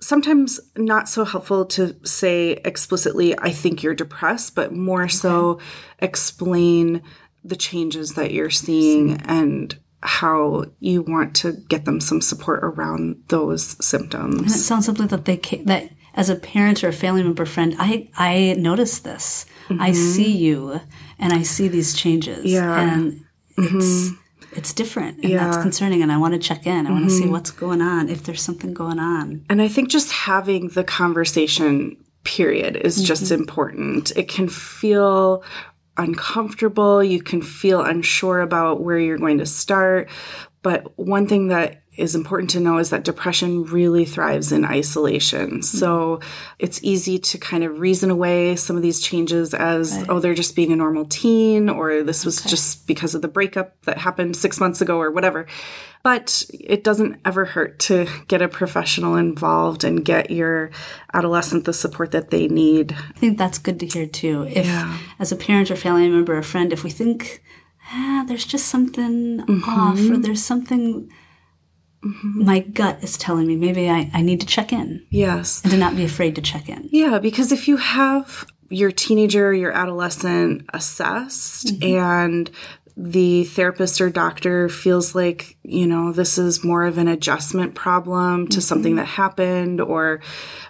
sometimes 0.00 0.60
not 0.76 1.08
so 1.08 1.24
helpful 1.24 1.64
to 1.64 1.96
say 2.04 2.60
explicitly, 2.64 3.38
I 3.38 3.50
think 3.52 3.82
you're 3.82 3.94
depressed, 3.94 4.54
but 4.54 4.72
more 4.72 5.04
okay. 5.04 5.12
so 5.12 5.60
explain 6.00 7.02
the 7.42 7.56
changes 7.56 8.14
that 8.14 8.32
you're 8.32 8.50
seeing 8.50 9.20
and 9.22 9.78
how 10.04 10.64
you 10.80 11.02
want 11.02 11.34
to 11.34 11.52
get 11.68 11.86
them 11.86 11.98
some 11.98 12.20
support 12.20 12.60
around 12.62 13.16
those 13.28 13.84
symptoms. 13.84 14.36
And 14.36 14.50
it 14.50 14.50
sounds 14.50 14.84
something 14.86 15.08
that 15.08 15.24
they 15.24 15.36
that 15.64 15.90
as 16.14 16.28
a 16.28 16.36
parent 16.36 16.84
or 16.84 16.88
a 16.88 16.92
family 16.92 17.22
member 17.22 17.46
friend, 17.46 17.74
I 17.78 18.10
I 18.16 18.54
notice 18.58 19.00
this. 19.00 19.46
Mm-hmm. 19.68 19.82
I 19.82 19.92
see 19.92 20.30
you 20.30 20.80
and 21.18 21.32
I 21.32 21.42
see 21.42 21.68
these 21.68 21.94
changes. 21.94 22.44
Yeah. 22.44 22.80
And 22.80 23.24
mm-hmm. 23.56 23.78
it's 23.78 24.10
it's 24.52 24.72
different 24.72 25.18
and 25.18 25.30
yeah. 25.30 25.38
that's 25.38 25.56
concerning 25.56 26.00
and 26.00 26.12
i 26.12 26.16
want 26.16 26.32
to 26.32 26.38
check 26.38 26.64
in 26.64 26.86
i 26.86 26.90
want 26.90 27.04
to 27.04 27.10
see 27.10 27.22
mm-hmm. 27.24 27.32
what's 27.32 27.50
going 27.50 27.82
on 27.82 28.08
if 28.08 28.22
there's 28.22 28.40
something 28.40 28.72
going 28.72 29.00
on 29.00 29.44
and 29.50 29.60
i 29.60 29.66
think 29.66 29.88
just 29.90 30.12
having 30.12 30.68
the 30.68 30.84
conversation 30.84 31.96
period 32.22 32.76
is 32.76 32.98
mm-hmm. 32.98 33.06
just 33.06 33.32
important 33.32 34.12
it 34.16 34.28
can 34.28 34.48
feel 34.48 35.42
uncomfortable. 35.96 37.02
You 37.02 37.22
can 37.22 37.42
feel 37.42 37.80
unsure 37.80 38.40
about 38.40 38.80
where 38.80 38.98
you're 38.98 39.18
going 39.18 39.38
to 39.38 39.46
start 39.46 40.08
but 40.64 40.98
one 40.98 41.28
thing 41.28 41.48
that 41.48 41.82
is 41.96 42.16
important 42.16 42.50
to 42.50 42.58
know 42.58 42.78
is 42.78 42.90
that 42.90 43.04
depression 43.04 43.64
really 43.64 44.04
thrives 44.04 44.50
in 44.50 44.64
isolation. 44.64 45.50
Mm-hmm. 45.50 45.60
So 45.60 46.20
it's 46.58 46.82
easy 46.82 47.18
to 47.18 47.38
kind 47.38 47.62
of 47.62 47.78
reason 47.78 48.10
away 48.10 48.56
some 48.56 48.74
of 48.74 48.82
these 48.82 48.98
changes 48.98 49.54
as, 49.54 49.94
right. 49.94 50.06
oh, 50.08 50.18
they're 50.18 50.34
just 50.34 50.56
being 50.56 50.72
a 50.72 50.76
normal 50.76 51.04
teen, 51.04 51.68
or 51.68 52.02
this 52.02 52.24
was 52.24 52.40
okay. 52.40 52.48
just 52.48 52.86
because 52.88 53.14
of 53.14 53.22
the 53.22 53.28
breakup 53.28 53.80
that 53.82 53.98
happened 53.98 54.36
six 54.36 54.58
months 54.58 54.80
ago, 54.80 54.98
or 54.98 55.10
whatever. 55.12 55.46
But 56.02 56.44
it 56.50 56.82
doesn't 56.82 57.20
ever 57.24 57.44
hurt 57.44 57.78
to 57.80 58.08
get 58.26 58.42
a 58.42 58.48
professional 58.48 59.16
involved 59.16 59.84
and 59.84 60.04
get 60.04 60.30
your 60.30 60.70
adolescent 61.12 61.66
the 61.66 61.72
support 61.74 62.10
that 62.12 62.30
they 62.30 62.48
need. 62.48 62.92
I 62.92 63.18
think 63.18 63.38
that's 63.38 63.58
good 63.58 63.78
to 63.80 63.86
hear 63.86 64.06
too. 64.06 64.44
If, 64.44 64.66
yeah. 64.66 64.98
as 65.18 65.30
a 65.30 65.36
parent 65.36 65.70
or 65.70 65.76
family 65.76 66.08
member 66.08 66.36
or 66.36 66.42
friend, 66.42 66.72
if 66.72 66.84
we 66.84 66.90
think, 66.90 67.42
ah, 67.90 68.24
there's 68.26 68.44
just 68.44 68.66
something 68.66 69.40
mm-hmm. 69.40 69.70
off, 69.70 69.98
or 70.10 70.16
there's 70.18 70.44
something 70.44 71.10
Mm-hmm. 72.04 72.44
my 72.44 72.58
gut 72.58 73.02
is 73.02 73.16
telling 73.16 73.46
me 73.46 73.56
maybe 73.56 73.88
I, 73.88 74.10
I 74.12 74.20
need 74.20 74.42
to 74.42 74.46
check 74.46 74.74
in. 74.74 75.06
Yes. 75.08 75.62
And 75.62 75.72
to 75.72 75.78
not 75.78 75.96
be 75.96 76.04
afraid 76.04 76.34
to 76.34 76.42
check 76.42 76.68
in. 76.68 76.86
Yeah, 76.92 77.18
because 77.18 77.50
if 77.50 77.66
you 77.66 77.78
have 77.78 78.44
your 78.68 78.90
teenager, 78.90 79.54
your 79.54 79.72
adolescent 79.72 80.66
assessed 80.74 81.68
mm-hmm. 81.68 81.96
and 81.96 82.50
the 82.96 83.44
therapist 83.44 84.02
or 84.02 84.10
doctor 84.10 84.68
feels 84.68 85.14
like, 85.14 85.56
you 85.62 85.86
know, 85.86 86.12
this 86.12 86.36
is 86.36 86.62
more 86.62 86.84
of 86.84 86.98
an 86.98 87.08
adjustment 87.08 87.74
problem 87.74 88.48
to 88.48 88.58
mm-hmm. 88.58 88.60
something 88.60 88.96
that 88.96 89.06
happened 89.06 89.80
or, 89.80 90.20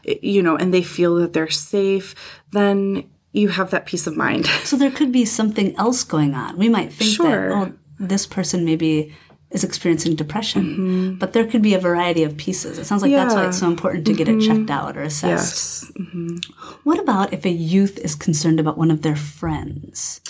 you 0.05 0.41
know, 0.43 0.57
and 0.57 0.73
they 0.73 0.83
feel 0.83 1.17
that 1.17 1.33
they're 1.33 1.51
safe, 1.51 2.15
then 2.53 3.11
you 3.35 3.49
have 3.49 3.71
that 3.71 3.85
peace 3.85 4.07
of 4.07 4.17
mind. 4.17 4.49
So 4.65 4.77
there 4.77 4.91
could 4.91 5.13
be 5.13 5.27
something 5.27 5.77
else 5.77 6.05
going 6.05 6.35
on. 6.35 6.57
We 6.57 6.69
might 6.71 6.93
think 6.93 7.15
sure. 7.15 7.51
that, 7.51 7.69
oh, 7.69 7.73
this 7.99 8.27
person 8.27 8.65
maybe 8.65 9.15
is 9.51 9.63
experiencing 9.63 10.17
depression. 10.17 10.63
Mm-hmm. 10.63 11.15
But 11.19 11.33
there 11.33 11.47
could 11.47 11.61
be 11.61 11.75
a 11.75 11.79
variety 11.79 12.23
of 12.23 12.37
pieces. 12.37 12.79
It 12.79 12.87
sounds 12.87 13.03
like 13.03 13.11
yeah. 13.11 13.25
that's 13.25 13.35
why 13.35 13.47
it's 13.47 13.59
so 13.59 13.69
important 13.69 14.07
to 14.07 14.13
mm-hmm. 14.13 14.19
get 14.19 14.29
it 14.29 14.41
checked 14.41 14.61
mm-hmm. 14.61 14.71
out 14.71 14.97
or 14.97 15.03
assessed. 15.03 15.85
Yes. 15.85 15.93
Mm-hmm. 16.01 16.37
What 16.85 16.99
about 16.99 17.33
if 17.33 17.45
a 17.45 17.51
youth 17.51 17.99
is 17.99 18.15
concerned 18.15 18.59
about 18.59 18.79
one 18.79 18.91
of 18.91 19.03
their 19.03 19.17
friends? 19.17 20.21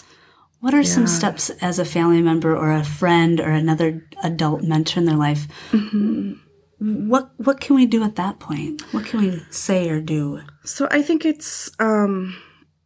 What 0.60 0.74
are 0.74 0.82
yeah. 0.82 0.94
some 0.94 1.06
steps 1.06 1.50
as 1.60 1.78
a 1.78 1.84
family 1.84 2.22
member 2.22 2.56
or 2.56 2.72
a 2.72 2.84
friend 2.84 3.40
or 3.40 3.50
another 3.50 4.06
adult 4.22 4.62
mentor 4.62 5.00
in 5.00 5.06
their 5.06 5.16
life? 5.16 5.46
Mm-hmm. 5.70 7.08
What 7.08 7.30
what 7.36 7.60
can 7.60 7.76
we 7.76 7.86
do 7.86 8.02
at 8.02 8.16
that 8.16 8.40
point? 8.40 8.82
What 8.92 9.06
can 9.06 9.20
we 9.20 9.42
say 9.50 9.88
or 9.88 10.00
do? 10.00 10.40
So 10.64 10.88
I 10.90 11.02
think 11.02 11.24
it's 11.24 11.70
um, 11.78 12.36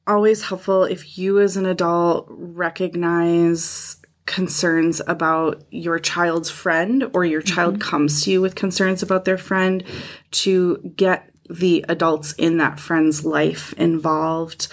always 0.08 0.42
helpful 0.42 0.84
if 0.84 1.18
you 1.18 1.38
as 1.40 1.56
an 1.56 1.66
adult 1.66 2.26
recognize 2.30 3.96
concerns 4.26 5.00
about 5.06 5.64
your 5.70 5.98
child's 5.98 6.50
friend 6.50 7.10
or 7.14 7.24
your 7.24 7.40
child 7.40 7.74
mm-hmm. 7.74 7.88
comes 7.88 8.22
to 8.22 8.30
you 8.30 8.40
with 8.42 8.54
concerns 8.54 9.02
about 9.02 9.24
their 9.24 9.38
friend 9.38 9.82
to 10.30 10.76
get 10.96 11.30
the 11.48 11.84
adults 11.88 12.34
in 12.34 12.58
that 12.58 12.78
friend's 12.78 13.24
life 13.24 13.72
involved 13.74 14.68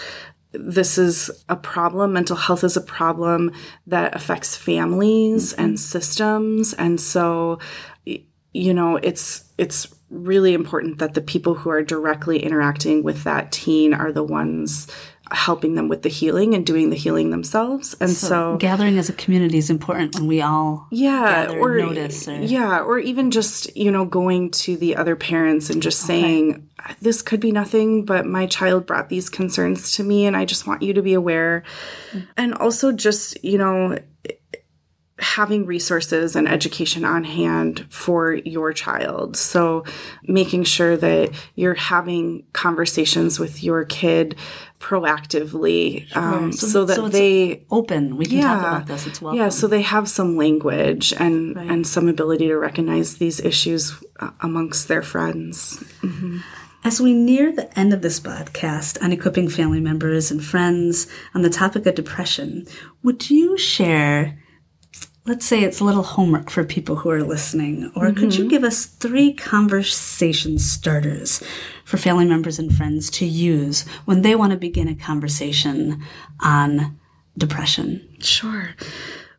this 0.52 0.98
is 0.98 1.30
a 1.48 1.56
problem 1.56 2.12
mental 2.12 2.36
health 2.36 2.64
is 2.64 2.76
a 2.76 2.82
problem 2.82 3.50
that 3.86 4.14
affects 4.14 4.56
families 4.56 5.52
mm-hmm. 5.52 5.64
and 5.64 5.80
systems 5.80 6.74
and 6.74 7.00
so 7.00 7.58
you 8.52 8.74
know 8.74 8.96
it's 8.96 9.44
it's 9.58 9.88
really 10.08 10.54
important 10.54 10.98
that 10.98 11.14
the 11.14 11.20
people 11.20 11.54
who 11.54 11.70
are 11.70 11.82
directly 11.82 12.42
interacting 12.42 13.02
with 13.02 13.24
that 13.24 13.50
teen 13.50 13.92
are 13.92 14.12
the 14.12 14.22
ones 14.22 14.86
helping 15.32 15.74
them 15.74 15.88
with 15.88 16.02
the 16.02 16.08
healing 16.08 16.54
and 16.54 16.64
doing 16.64 16.90
the 16.90 16.96
healing 16.96 17.30
themselves. 17.30 17.96
And 18.00 18.10
so, 18.10 18.28
so 18.28 18.56
gathering 18.58 18.98
as 18.98 19.08
a 19.08 19.12
community 19.12 19.58
is 19.58 19.70
important 19.70 20.14
when 20.14 20.26
we 20.26 20.40
all 20.40 20.86
yeah 20.90 21.50
or 21.50 21.78
notice 21.78 22.28
or, 22.28 22.40
yeah 22.40 22.80
or 22.80 22.98
even 22.98 23.30
just 23.30 23.76
you 23.76 23.90
know 23.90 24.04
going 24.04 24.50
to 24.50 24.76
the 24.76 24.96
other 24.96 25.16
parents 25.16 25.68
and 25.68 25.82
just 25.82 26.04
okay. 26.04 26.20
saying 26.20 26.68
this 27.00 27.22
could 27.22 27.40
be 27.40 27.50
nothing 27.50 28.04
but 28.04 28.24
my 28.26 28.46
child 28.46 28.86
brought 28.86 29.08
these 29.08 29.28
concerns 29.28 29.92
to 29.92 30.04
me 30.04 30.26
and 30.26 30.36
I 30.36 30.44
just 30.44 30.66
want 30.66 30.82
you 30.82 30.94
to 30.94 31.02
be 31.02 31.14
aware. 31.14 31.64
Mm-hmm. 32.12 32.26
And 32.36 32.54
also 32.54 32.92
just 32.92 33.42
you 33.44 33.58
know 33.58 33.98
having 35.18 35.64
resources 35.64 36.36
and 36.36 36.46
education 36.46 37.04
on 37.04 37.24
hand 37.24 37.86
for 37.88 38.34
your 38.34 38.72
child. 38.72 39.36
So 39.36 39.84
making 40.24 40.64
sure 40.64 40.96
that 40.96 41.30
you're 41.54 41.74
having 41.74 42.44
conversations 42.52 43.38
with 43.38 43.62
your 43.62 43.84
kid 43.86 44.36
proactively 44.78 46.06
sure. 46.08 46.22
um, 46.22 46.52
so, 46.52 46.66
so, 46.66 46.84
that 46.84 46.96
so 46.96 47.08
they 47.08 47.64
open 47.70 48.16
we 48.16 48.26
can 48.26 48.38
yeah, 48.38 48.42
talk 48.42 48.58
about 48.58 48.86
this 48.86 49.06
it's 49.06 49.22
welcome 49.22 49.38
yeah 49.38 49.48
so 49.48 49.66
they 49.66 49.82
have 49.82 50.08
some 50.08 50.36
language 50.36 51.14
and 51.18 51.56
right. 51.56 51.70
and 51.70 51.86
some 51.86 52.08
ability 52.08 52.46
to 52.48 52.56
recognize 52.56 53.16
these 53.16 53.40
issues 53.40 53.94
uh, 54.20 54.30
amongst 54.40 54.88
their 54.88 55.02
friends 55.02 55.82
mm-hmm. 56.02 56.38
As 56.84 57.00
we 57.00 57.14
near 57.14 57.50
the 57.50 57.76
end 57.76 57.92
of 57.92 58.00
this 58.00 58.20
podcast 58.20 59.02
on 59.02 59.10
equipping 59.10 59.48
family 59.48 59.80
members 59.80 60.30
and 60.30 60.44
friends 60.44 61.08
on 61.34 61.42
the 61.42 61.50
topic 61.50 61.84
of 61.84 61.96
depression, 61.96 62.64
would 63.02 63.28
you 63.28 63.58
share 63.58 64.38
let's 65.26 65.44
say 65.44 65.62
it's 65.62 65.80
a 65.80 65.84
little 65.84 66.02
homework 66.02 66.50
for 66.50 66.64
people 66.64 66.96
who 66.96 67.10
are 67.10 67.22
listening, 67.22 67.90
or 67.96 68.06
mm-hmm. 68.06 68.14
could 68.14 68.34
you 68.34 68.44
mm-hmm. 68.44 68.50
give 68.50 68.64
us 68.64 68.86
three 68.86 69.32
conversation 69.32 70.58
starters 70.58 71.42
for 71.84 71.96
family 71.96 72.24
members 72.24 72.58
and 72.58 72.74
friends 72.74 73.10
to 73.10 73.26
use 73.26 73.86
when 74.04 74.22
they 74.22 74.34
want 74.34 74.52
to 74.52 74.58
begin 74.58 74.88
a 74.88 74.94
conversation 74.94 76.02
on 76.40 76.98
depression? 77.36 78.06
Sure. 78.20 78.74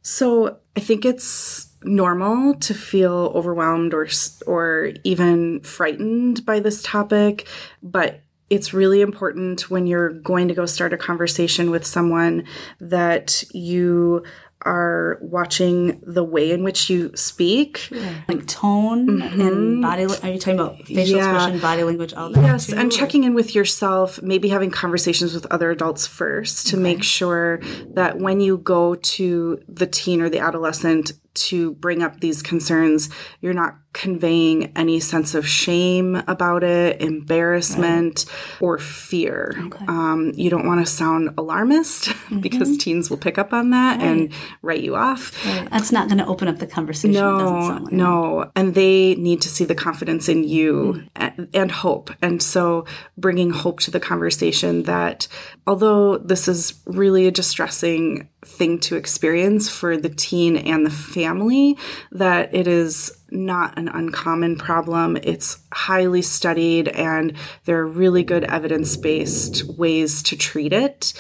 So 0.02 0.58
I 0.76 0.80
think 0.80 1.06
it's 1.06 1.70
normal 1.84 2.56
to 2.56 2.74
feel 2.74 3.32
overwhelmed 3.36 3.94
or 3.94 4.08
or 4.46 4.92
even 5.04 5.62
frightened 5.62 6.46
by 6.46 6.60
this 6.60 6.82
topic, 6.84 7.48
but 7.82 8.22
it's 8.50 8.74
really 8.74 9.02
important 9.02 9.70
when 9.70 9.88
you're 9.88 10.10
going 10.10 10.48
to 10.48 10.54
go 10.54 10.66
start 10.66 10.94
a 10.94 10.98
conversation 10.98 11.70
with 11.70 11.86
someone 11.86 12.46
that 12.80 13.44
you 13.54 14.24
are 14.64 15.20
watching 15.22 16.02
the 16.06 16.24
way 16.24 16.52
in 16.52 16.64
which 16.64 16.90
you 16.90 17.16
speak, 17.16 17.90
like 18.28 18.48
tone 18.48 19.08
mm-hmm. 19.08 19.42
and 19.42 19.82
body. 19.82 20.06
Are 20.06 20.30
you 20.30 20.40
talking 20.40 20.60
about 20.60 20.78
facial 20.84 21.18
yeah. 21.18 21.34
expression, 21.34 21.60
body 21.60 21.84
language, 21.84 22.14
all 22.14 22.30
that? 22.32 22.42
Yes, 22.42 22.68
too, 22.68 22.76
and 22.76 22.92
or? 22.92 22.96
checking 22.96 23.24
in 23.24 23.34
with 23.34 23.56
yourself. 23.56 24.22
Maybe 24.22 24.50
having 24.50 24.72
conversations 24.72 25.34
with 25.34 25.46
other 25.48 25.72
adults 25.72 26.08
first 26.08 26.68
to 26.68 26.76
okay. 26.76 26.84
make 26.84 27.04
sure 27.04 27.60
that 27.94 28.18
when 28.18 28.40
you 28.40 28.58
go 28.58 28.96
to 28.96 29.62
the 29.68 29.88
teen 29.88 30.22
or 30.22 30.30
the 30.30 30.40
adolescent 30.40 31.14
to 31.36 31.74
bring 31.76 32.02
up 32.02 32.20
these 32.20 32.42
concerns, 32.42 33.10
you're 33.42 33.54
not 33.54 33.76
conveying 33.94 34.72
any 34.76 35.00
sense 35.00 35.34
of 35.34 35.48
shame 35.48 36.22
about 36.28 36.64
it, 36.64 37.02
embarrassment, 37.02 38.26
right. 38.28 38.62
or 38.62 38.78
fear. 38.78 39.56
Okay. 39.58 39.86
Um, 39.88 40.34
you 40.36 40.50
don't 40.50 40.68
want 40.68 40.86
to 40.86 40.92
sound 40.92 41.32
alarmist 41.38 42.06
mm-hmm. 42.06 42.40
because 42.40 42.78
teens 42.78 43.10
will 43.10 43.18
pick 43.18 43.38
up 43.38 43.54
on 43.54 43.72
that 43.72 43.98
right. 43.98 44.06
and 44.06 44.34
write 44.62 44.84
you 44.84 44.96
off. 44.96 45.44
Right. 45.46 45.68
That's 45.72 45.92
not 45.92 46.08
going 46.08 46.20
to 46.20 46.28
open 46.28 46.48
up 46.48 46.60
the 46.60 46.68
conversation. 46.68 47.14
No, 47.14 47.80
like 47.84 47.92
no. 47.92 48.40
That. 48.42 48.52
And 48.56 48.76
they 48.76 49.16
need 49.16 49.42
to 49.42 49.50
see 49.50 49.66
the 49.66 49.76
confidence 49.76 50.30
in 50.30 50.44
you 50.44 50.94
mm. 50.98 51.10
and, 51.16 51.50
and 51.54 51.72
hope. 51.72 52.12
And 52.22 52.42
so 52.44 52.86
bringing 53.18 53.50
hope 53.50 53.80
to 53.82 53.92
the 53.92 54.00
conversation 54.00 54.84
that 54.84 55.28
although 55.66 56.18
this 56.18 56.48
is 56.48 56.80
really 56.86 57.28
a 57.28 57.32
distressing 57.32 58.30
thing 58.46 58.80
to 58.80 58.96
experience 58.96 59.70
for 59.70 59.98
the 59.98 60.10
teen 60.10 60.56
and 60.56 60.86
the 60.86 60.92
family, 60.92 61.78
that 62.12 62.54
it 62.54 62.68
is 62.68 63.12
not 63.32 63.78
an 63.78 63.88
uncommon 63.88 64.58
problem. 64.58 65.18
It's 65.22 65.60
highly 65.74 66.22
studied 66.22 66.88
and 66.90 67.34
there 67.66 67.80
are 67.80 67.88
really 67.88 68.24
good 68.24 68.44
evidence 68.46 68.96
based 68.98 69.64
ways 69.66 70.24
to 70.24 70.38
treat 70.38 70.74
it. 70.74 71.14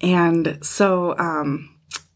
And 0.00 0.58
so, 0.62 1.16
um, 1.18 1.70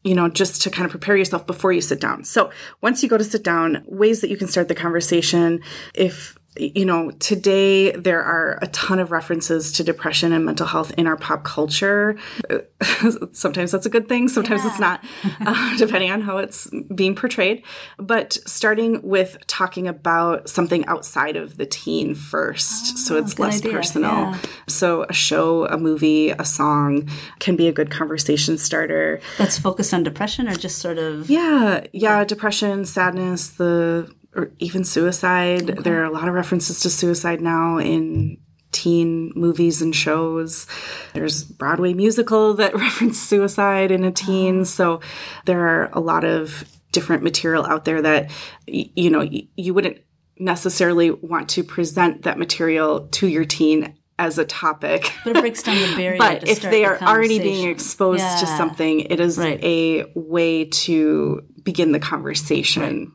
you 0.04 0.14
know, 0.14 0.28
just 0.28 0.62
to 0.62 0.70
kind 0.70 0.84
of 0.84 0.90
prepare 0.90 1.16
yourself 1.16 1.46
before 1.46 1.72
you 1.72 1.80
sit 1.80 2.00
down. 2.00 2.24
So 2.24 2.50
once 2.80 3.02
you 3.02 3.08
go 3.08 3.18
to 3.18 3.24
sit 3.24 3.42
down, 3.42 3.84
ways 3.86 4.20
that 4.20 4.30
you 4.30 4.36
can 4.36 4.48
start 4.48 4.68
the 4.68 4.74
conversation. 4.74 5.60
If 5.94 6.37
you 6.58 6.84
know, 6.84 7.10
today 7.12 7.92
there 7.92 8.22
are 8.22 8.58
a 8.62 8.66
ton 8.68 8.98
of 8.98 9.10
references 9.10 9.72
to 9.72 9.84
depression 9.84 10.32
and 10.32 10.44
mental 10.44 10.66
health 10.66 10.92
in 10.96 11.06
our 11.06 11.16
pop 11.16 11.44
culture. 11.44 12.18
sometimes 13.32 13.72
that's 13.72 13.86
a 13.86 13.90
good 13.90 14.08
thing, 14.08 14.28
sometimes 14.28 14.64
yeah. 14.64 14.70
it's 14.70 14.80
not, 14.80 15.04
uh, 15.40 15.76
depending 15.78 16.10
on 16.10 16.20
how 16.20 16.38
it's 16.38 16.70
being 16.94 17.14
portrayed. 17.14 17.62
But 17.98 18.38
starting 18.46 19.02
with 19.02 19.38
talking 19.46 19.88
about 19.88 20.48
something 20.48 20.86
outside 20.86 21.36
of 21.36 21.56
the 21.56 21.66
teen 21.66 22.14
first, 22.14 22.94
oh, 22.94 22.96
so 22.96 23.16
it's 23.16 23.38
less 23.38 23.58
idea. 23.58 23.72
personal. 23.72 24.10
Yeah. 24.10 24.38
So 24.68 25.04
a 25.08 25.12
show, 25.12 25.66
a 25.66 25.78
movie, 25.78 26.30
a 26.30 26.44
song 26.44 27.08
can 27.38 27.56
be 27.56 27.68
a 27.68 27.72
good 27.72 27.90
conversation 27.90 28.58
starter. 28.58 29.20
That's 29.38 29.58
focused 29.58 29.94
on 29.94 30.02
depression 30.02 30.48
or 30.48 30.54
just 30.54 30.78
sort 30.78 30.98
of. 30.98 31.30
Yeah, 31.30 31.86
yeah, 31.92 32.24
depression, 32.24 32.84
sadness, 32.84 33.50
the 33.50 34.12
or 34.34 34.50
even 34.58 34.84
suicide. 34.84 35.70
Okay. 35.70 35.82
There 35.82 36.00
are 36.00 36.04
a 36.04 36.10
lot 36.10 36.28
of 36.28 36.34
references 36.34 36.80
to 36.80 36.90
suicide 36.90 37.40
now 37.40 37.78
in 37.78 38.38
teen 38.72 39.32
movies 39.34 39.80
and 39.80 39.94
shows. 39.94 40.66
There's 41.14 41.44
Broadway 41.44 41.94
musical 41.94 42.54
that 42.54 42.74
reference 42.74 43.18
suicide 43.18 43.90
in 43.90 44.04
a 44.04 44.12
teen. 44.12 44.60
Oh. 44.60 44.64
So 44.64 45.00
there 45.46 45.60
are 45.60 45.90
a 45.92 46.00
lot 46.00 46.24
of 46.24 46.64
different 46.92 47.22
material 47.22 47.66
out 47.66 47.84
there 47.84 48.00
that 48.00 48.30
you 48.66 49.10
know 49.10 49.28
you 49.56 49.74
wouldn't 49.74 49.98
necessarily 50.38 51.10
want 51.10 51.48
to 51.50 51.62
present 51.64 52.22
that 52.22 52.38
material 52.38 53.08
to 53.08 53.26
your 53.26 53.44
teen 53.44 53.94
as 54.18 54.38
a 54.38 54.44
topic. 54.44 55.12
But 55.24 55.36
it 55.36 55.40
breaks 55.40 55.62
down 55.62 55.76
the 55.76 55.96
barrier. 55.96 56.18
but 56.18 56.48
if 56.48 56.62
they 56.62 56.84
are 56.84 56.98
the 56.98 57.08
already 57.08 57.38
being 57.38 57.68
exposed 57.68 58.20
yeah. 58.20 58.36
to 58.40 58.46
something, 58.46 59.00
it 59.00 59.20
is 59.20 59.38
right. 59.38 59.62
a 59.62 60.10
way 60.14 60.64
to 60.64 61.42
begin 61.62 61.92
the 61.92 62.00
conversation. 62.00 62.82
Right 62.82 63.08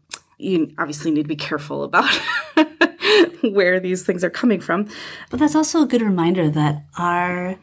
you 0.44 0.74
obviously 0.78 1.12
need 1.12 1.24
to 1.24 1.28
be 1.28 1.36
careful 1.36 1.84
about 1.84 2.10
where 3.42 3.80
these 3.80 4.04
things 4.04 4.24
are 4.24 4.30
coming 4.30 4.60
from. 4.60 4.88
But 5.30 5.40
that's 5.40 5.56
also 5.56 5.82
a 5.82 5.86
good 5.86 6.02
reminder 6.02 6.50
that 6.50 6.86
our 6.98 7.58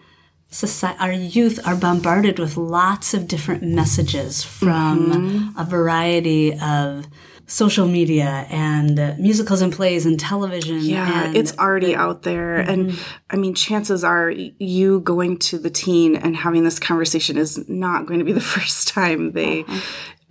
society, 0.50 0.98
our 1.00 1.12
youth 1.12 1.66
are 1.66 1.76
bombarded 1.76 2.38
with 2.38 2.56
lots 2.56 3.14
of 3.14 3.28
different 3.28 3.62
messages 3.62 4.42
from 4.42 5.12
mm-hmm. 5.12 5.58
a 5.58 5.64
variety 5.64 6.58
of 6.58 7.06
social 7.46 7.86
media 7.86 8.46
and 8.48 8.98
uh, 8.98 9.14
musicals 9.18 9.60
and 9.60 9.72
plays 9.72 10.06
and 10.06 10.20
television. 10.20 10.78
Yeah, 10.80 11.24
and 11.24 11.36
it's 11.36 11.56
already 11.58 11.94
the, 11.94 11.98
out 11.98 12.22
there. 12.22 12.58
Mm-hmm. 12.58 12.70
And 12.70 12.98
I 13.28 13.36
mean, 13.36 13.54
chances 13.54 14.04
are 14.04 14.30
you 14.30 15.00
going 15.00 15.38
to 15.38 15.58
the 15.58 15.70
teen 15.70 16.14
and 16.16 16.36
having 16.36 16.62
this 16.62 16.78
conversation 16.78 17.36
is 17.36 17.68
not 17.68 18.06
going 18.06 18.20
to 18.20 18.24
be 18.24 18.32
the 18.32 18.40
first 18.56 18.88
time 18.88 19.32
they 19.32 19.62
uh-huh 19.62 19.80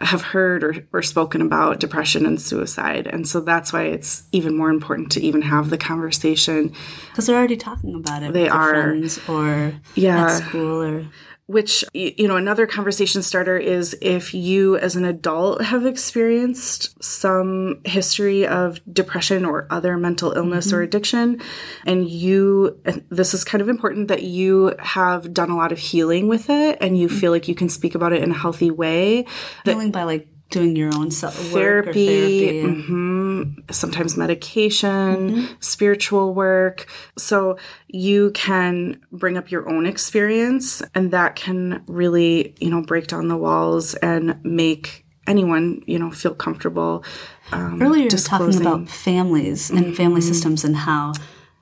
have 0.02 0.22
heard 0.22 0.64
or, 0.64 0.76
or 0.94 1.02
spoken 1.02 1.42
about 1.42 1.80
depression 1.80 2.26
and 2.26 2.42
suicide. 2.42 3.08
And 3.08 3.28
so 3.28 3.42
that's 3.42 3.74
why 3.74 3.84
it's 3.84 4.24
even 4.32 4.56
more 4.56 4.70
important 4.70 5.12
to 5.14 5.22
even 5.22 5.42
have 5.42 5.70
the 5.70 5.78
conversation. 5.78 6.74
Because 7.10 7.28
they're 7.28 7.38
already 7.38 7.58
talking 7.58 7.96
about 7.96 8.24
it. 8.24 8.34
They 8.34 8.48
are. 8.48 8.72
Friends 8.72 9.20
or 9.28 9.74
yeah. 9.96 10.26
at 10.26 10.38
school 10.38 10.82
or 10.84 11.06
which 11.50 11.84
you 11.96 12.28
know 12.28 12.36
another 12.36 12.68
conversation 12.68 13.24
starter 13.24 13.58
is 13.58 13.98
if 14.04 14.36
you 14.36 14.78
as 14.78 14.96
an 14.96 15.04
adult 15.04 15.64
have 15.64 15.84
experienced 15.84 17.04
some 17.04 17.82
history 17.86 18.46
of 18.46 18.80
depression 18.94 19.44
or 19.44 19.66
other 19.72 19.98
mental 19.98 20.32
illness 20.34 20.68
mm-hmm. 20.68 20.76
or 20.76 20.82
addiction 20.84 21.42
and 21.88 22.08
you 22.08 22.80
and 22.86 23.04
this 23.10 23.34
is 23.34 23.44
kind 23.44 23.64
of 23.64 23.68
important 23.68 24.10
that 24.10 24.22
you 24.22 24.76
have 24.78 25.34
done 25.34 25.50
a 25.50 25.58
lot 25.58 25.72
of 25.72 25.80
healing 25.80 26.28
with 26.28 26.52
it 26.52 26.78
and 26.82 27.00
you 27.00 27.08
mm-hmm. 27.08 27.18
feel 27.18 27.32
like 27.32 27.48
you 27.48 27.56
can 27.56 27.68
speak 27.68 27.96
about 27.96 28.14
it 28.14 28.22
in 28.22 28.30
a 28.30 28.38
healthy 28.38 28.70
way 28.70 29.26
healing 29.66 29.90
by 29.90 30.04
like 30.04 30.28
doing 30.50 30.76
your 30.76 30.94
own 30.96 31.12
self 31.12 31.36
therapy, 31.36 32.46
therapy. 32.48 32.64
Mm-hmm, 32.64 33.72
sometimes 33.72 34.18
medication, 34.18 34.90
mm-hmm. 34.90 35.54
spiritual 35.60 36.34
work. 36.34 36.88
So 37.18 37.58
you 37.88 38.32
can 38.32 39.02
bring 39.12 39.38
up 39.38 39.52
your 39.52 39.70
own 39.70 39.86
experience, 39.86 40.82
and 40.96 41.12
that 41.12 41.36
can 41.36 41.84
really, 41.88 42.56
you 42.60 42.70
know, 42.70 42.82
break 42.82 43.08
down 43.08 43.28
the 43.28 43.38
walls 43.38 43.94
and 43.96 44.44
make 44.44 45.06
anyone, 45.28 45.84
you 45.86 46.00
know, 46.00 46.12
feel 46.12 46.34
comfortable. 46.34 47.04
Um, 47.52 47.82
Earlier, 47.82 48.04
you 48.04 48.10
were 48.12 48.18
talking 48.18 48.60
about 48.60 48.90
families 48.90 49.70
and 49.70 49.86
mm-hmm. 49.86 49.94
family 49.94 50.22
systems 50.22 50.64
and 50.64 50.76
how 50.76 51.14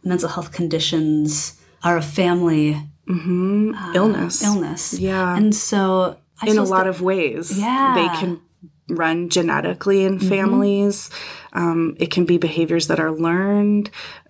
mental 0.04 0.30
health 0.30 0.52
conditions 0.52 1.62
are 1.84 1.97
a 1.97 2.02
family 2.02 2.82
mm-hmm. 3.08 3.73
uh, 3.76 3.93
illness. 3.93 4.43
Illness, 4.43 4.93
yeah, 4.93 5.36
and 5.36 5.54
so 5.54 6.17
I 6.41 6.50
in 6.50 6.58
a 6.58 6.63
lot 6.63 6.84
that, 6.84 6.88
of 6.88 7.02
ways. 7.02 7.58
Yeah. 7.60 7.93
They 7.95 8.19
can 8.19 8.41
run 8.89 9.30
genetically 9.30 10.04
in 10.04 10.17
mm-hmm. 10.17 10.30
families. 10.30 11.10
Um, 11.54 11.95
it 12.00 12.12
can 12.12 12.26
be 12.26 12.38
behaviors 12.38 12.88
that 12.88 13.00
are 13.00 13.12
learned 13.12 13.89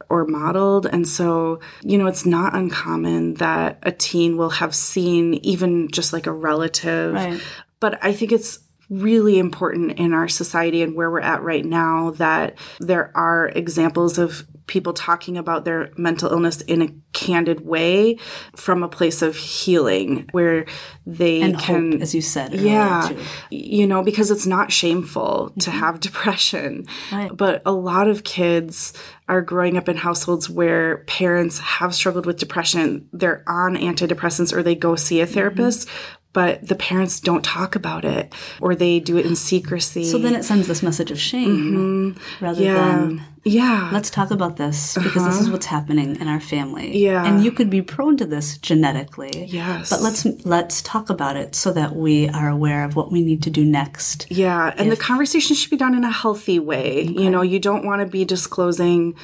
or 0.09 0.25
modeled. 0.25 0.85
And 0.85 1.07
so, 1.07 1.59
you 1.83 1.97
know, 1.97 2.07
it's 2.07 2.25
not 2.25 2.55
uncommon 2.55 3.35
that 3.35 3.79
a 3.83 3.91
teen 3.91 4.37
will 4.37 4.49
have 4.51 4.73
seen 4.73 5.35
even 5.35 5.89
just 5.89 6.13
like 6.13 6.27
a 6.27 6.31
relative. 6.31 7.13
Right. 7.13 7.41
But 7.79 8.03
I 8.03 8.13
think 8.13 8.31
it's 8.31 8.59
really 8.89 9.37
important 9.37 9.99
in 9.99 10.13
our 10.13 10.29
society 10.29 10.81
and 10.81 10.95
where 10.95 11.11
we're 11.11 11.19
at 11.19 11.41
right 11.43 11.65
now 11.65 12.11
that 12.11 12.57
there 12.79 13.11
are 13.15 13.49
examples 13.49 14.17
of 14.17 14.47
people 14.67 14.93
talking 14.93 15.37
about 15.37 15.65
their 15.65 15.91
mental 15.97 16.29
illness 16.31 16.61
in 16.61 16.81
a 16.81 16.89
candid 17.13 17.65
way 17.65 18.17
from 18.55 18.83
a 18.83 18.87
place 18.87 19.21
of 19.21 19.35
healing 19.35 20.27
where 20.31 20.65
they 21.05 21.41
and 21.41 21.57
can 21.57 21.93
hope, 21.93 22.01
as 22.01 22.13
you 22.13 22.21
said 22.21 22.53
yeah 22.53 23.09
you 23.49 23.87
know 23.87 24.03
because 24.03 24.29
it's 24.29 24.45
not 24.45 24.71
shameful 24.71 25.49
mm-hmm. 25.49 25.59
to 25.59 25.71
have 25.71 25.99
depression 26.07 26.85
right. 27.11 27.35
but 27.35 27.61
a 27.65 27.71
lot 27.71 28.07
of 28.07 28.23
kids 28.23 28.93
are 29.29 29.41
growing 29.41 29.77
up 29.77 29.89
in 29.89 29.97
households 29.97 30.49
where 30.49 30.99
parents 31.05 31.59
have 31.59 31.95
struggled 31.95 32.25
with 32.25 32.37
depression 32.37 33.07
they're 33.13 33.43
on 33.47 33.75
antidepressants 33.75 34.53
or 34.53 34.61
they 34.61 34.75
go 34.75 34.95
see 34.95 35.21
a 35.21 35.25
mm-hmm. 35.25 35.33
therapist 35.33 35.87
mm-hmm 35.87 36.13
but 36.33 36.67
the 36.67 36.75
parents 36.75 37.19
don't 37.19 37.43
talk 37.43 37.75
about 37.75 38.05
it 38.05 38.33
or 38.61 38.75
they 38.75 38.99
do 38.99 39.17
it 39.17 39.25
in 39.25 39.35
secrecy. 39.35 40.05
So 40.05 40.17
then 40.17 40.35
it 40.35 40.43
sends 40.43 40.67
this 40.67 40.83
message 40.83 41.11
of 41.11 41.19
shame 41.19 42.13
mm-hmm. 42.13 42.45
rather 42.45 42.61
yeah. 42.61 42.73
than 42.73 43.23
yeah. 43.47 43.89
Let's 43.93 44.09
talk 44.09 44.31
about 44.31 44.57
this 44.57 44.95
because 44.95 45.17
uh-huh. 45.17 45.25
this 45.27 45.35
is 45.35 45.41
uh-huh. 45.43 45.53
what's 45.53 45.65
happening 45.67 46.19
in 46.19 46.27
our 46.27 46.39
family. 46.39 46.97
Yeah. 46.97 47.25
And 47.25 47.43
you 47.43 47.51
could 47.51 47.69
be 47.69 47.81
prone 47.81 48.17
to 48.17 48.25
this 48.25 48.57
genetically. 48.57 49.45
Yes. 49.45 49.89
But 49.89 50.01
let's 50.01 50.25
let's 50.45 50.81
talk 50.81 51.09
about 51.09 51.37
it 51.37 51.55
so 51.55 51.71
that 51.73 51.95
we 51.95 52.29
are 52.29 52.49
aware 52.49 52.83
of 52.83 52.95
what 52.95 53.11
we 53.11 53.21
need 53.21 53.41
to 53.43 53.49
do 53.49 53.63
next. 53.63 54.27
Yeah, 54.29 54.73
and 54.77 54.91
if, 54.91 54.97
the 54.97 55.03
conversation 55.03 55.55
should 55.55 55.69
be 55.69 55.77
done 55.77 55.95
in 55.95 56.03
a 56.03 56.11
healthy 56.11 56.59
way. 56.59 57.03
Okay. 57.03 57.23
You 57.23 57.29
know, 57.29 57.41
you 57.41 57.59
don't 57.59 57.85
want 57.85 58.01
to 58.01 58.07
be 58.07 58.25
disclosing 58.25 59.15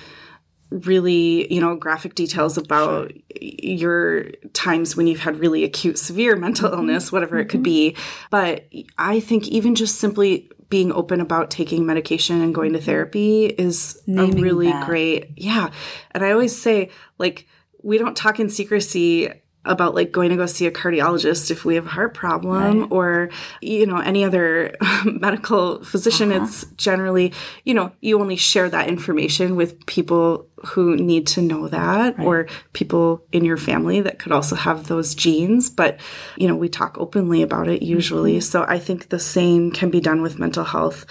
really, 0.74 1.54
you 1.54 1.62
know, 1.62 1.76
graphic 1.76 2.16
details 2.16 2.58
about 2.58 3.12
sure. 3.12 3.22
your 3.40 4.32
times 4.54 4.96
when 4.96 5.08
you've 5.08 5.20
had 5.20 5.40
really 5.40 5.64
acute, 5.64 6.00
severe 6.00 6.36
mental 6.36 6.70
mm-hmm. 6.70 6.80
illness, 6.80 7.12
whatever 7.12 7.36
mm-hmm. 7.36 7.42
it 7.42 7.50
could 7.50 7.60
mm-hmm. 7.60 7.96
be. 7.96 7.98
But 8.32 8.68
I 8.98 9.20
think 9.20 9.48
even 9.48 9.76
just 9.76 10.00
simply 10.00 10.50
being 10.70 10.92
open 10.92 11.22
about 11.22 11.52
taking 11.52 11.86
medication 11.86 12.42
and 12.42 12.56
going 12.56 12.74
to 12.74 12.80
mm-hmm. 12.80 12.86
therapy 12.86 13.46
is 13.46 14.02
Naming 14.08 14.40
a 14.40 14.42
really 14.42 14.72
that. 14.72 14.86
great, 14.86 15.32
yeah. 15.38 15.70
And 16.12 16.26
I 16.26 16.32
always 16.32 16.60
say, 16.60 16.90
like, 17.20 17.48
we 17.84 17.98
don't 17.98 18.18
talk 18.18 18.40
in 18.40 18.50
secrecy 18.50 19.30
about 19.66 19.96
like 19.96 20.12
going 20.12 20.30
to 20.30 20.36
go 20.36 20.46
see 20.46 20.66
a 20.66 20.72
cardiologist 20.72 21.50
if 21.50 21.64
we 21.64 21.76
have 21.76 21.86
a 21.86 21.90
heart 21.90 22.14
problem 22.14 22.82
right. 22.82 22.92
or 22.92 23.30
you 23.62 23.86
know 23.86 23.98
any 23.98 24.24
other 24.24 24.76
medical 25.06 25.84
physician 25.84 26.32
uh-huh. 26.32 26.44
it's 26.44 26.66
generally 26.76 27.32
you 27.64 27.74
know 27.74 27.92
you 28.02 28.20
only 28.20 28.36
share 28.36 28.70
that 28.70 28.90
information 28.90 29.56
with 29.56 29.86
people 29.86 30.48
who 30.66 30.96
need 30.98 31.28
to 31.28 31.42
know 31.42 31.68
that 31.68 32.18
right. 32.18 32.26
or 32.26 32.48
people 32.74 33.24
in 33.32 33.46
your 33.46 33.58
family 33.58 34.02
that 34.02 34.20
could 34.20 34.32
also 34.32 34.56
have 34.56 34.88
those 34.88 35.16
genes 35.16 35.70
but 35.70 36.00
you 36.38 36.48
know 36.48 36.56
we 36.56 36.68
talk 36.68 36.98
openly 36.98 37.42
about 37.42 37.68
it 37.70 37.82
usually 37.82 38.34
mm-hmm. 38.34 38.42
so 38.42 38.66
i 38.68 38.78
think 38.78 39.10
the 39.10 39.20
same 39.20 39.72
can 39.72 39.90
be 39.90 40.02
done 40.02 40.22
with 40.22 40.40
mental 40.40 40.66
health 40.66 41.06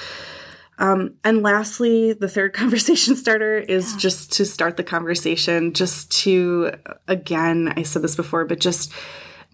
Um, 0.78 1.14
and 1.22 1.42
lastly, 1.42 2.12
the 2.12 2.28
third 2.28 2.52
conversation 2.54 3.16
starter 3.16 3.58
is 3.58 3.92
yeah. 3.92 3.98
just 3.98 4.32
to 4.32 4.44
start 4.44 4.76
the 4.76 4.85
conversation, 4.85 5.72
just 5.72 6.11
to, 6.22 6.72
again, 7.08 7.72
I 7.76 7.82
said 7.82 8.02
this 8.02 8.16
before, 8.16 8.44
but 8.44 8.61
just 8.61 8.92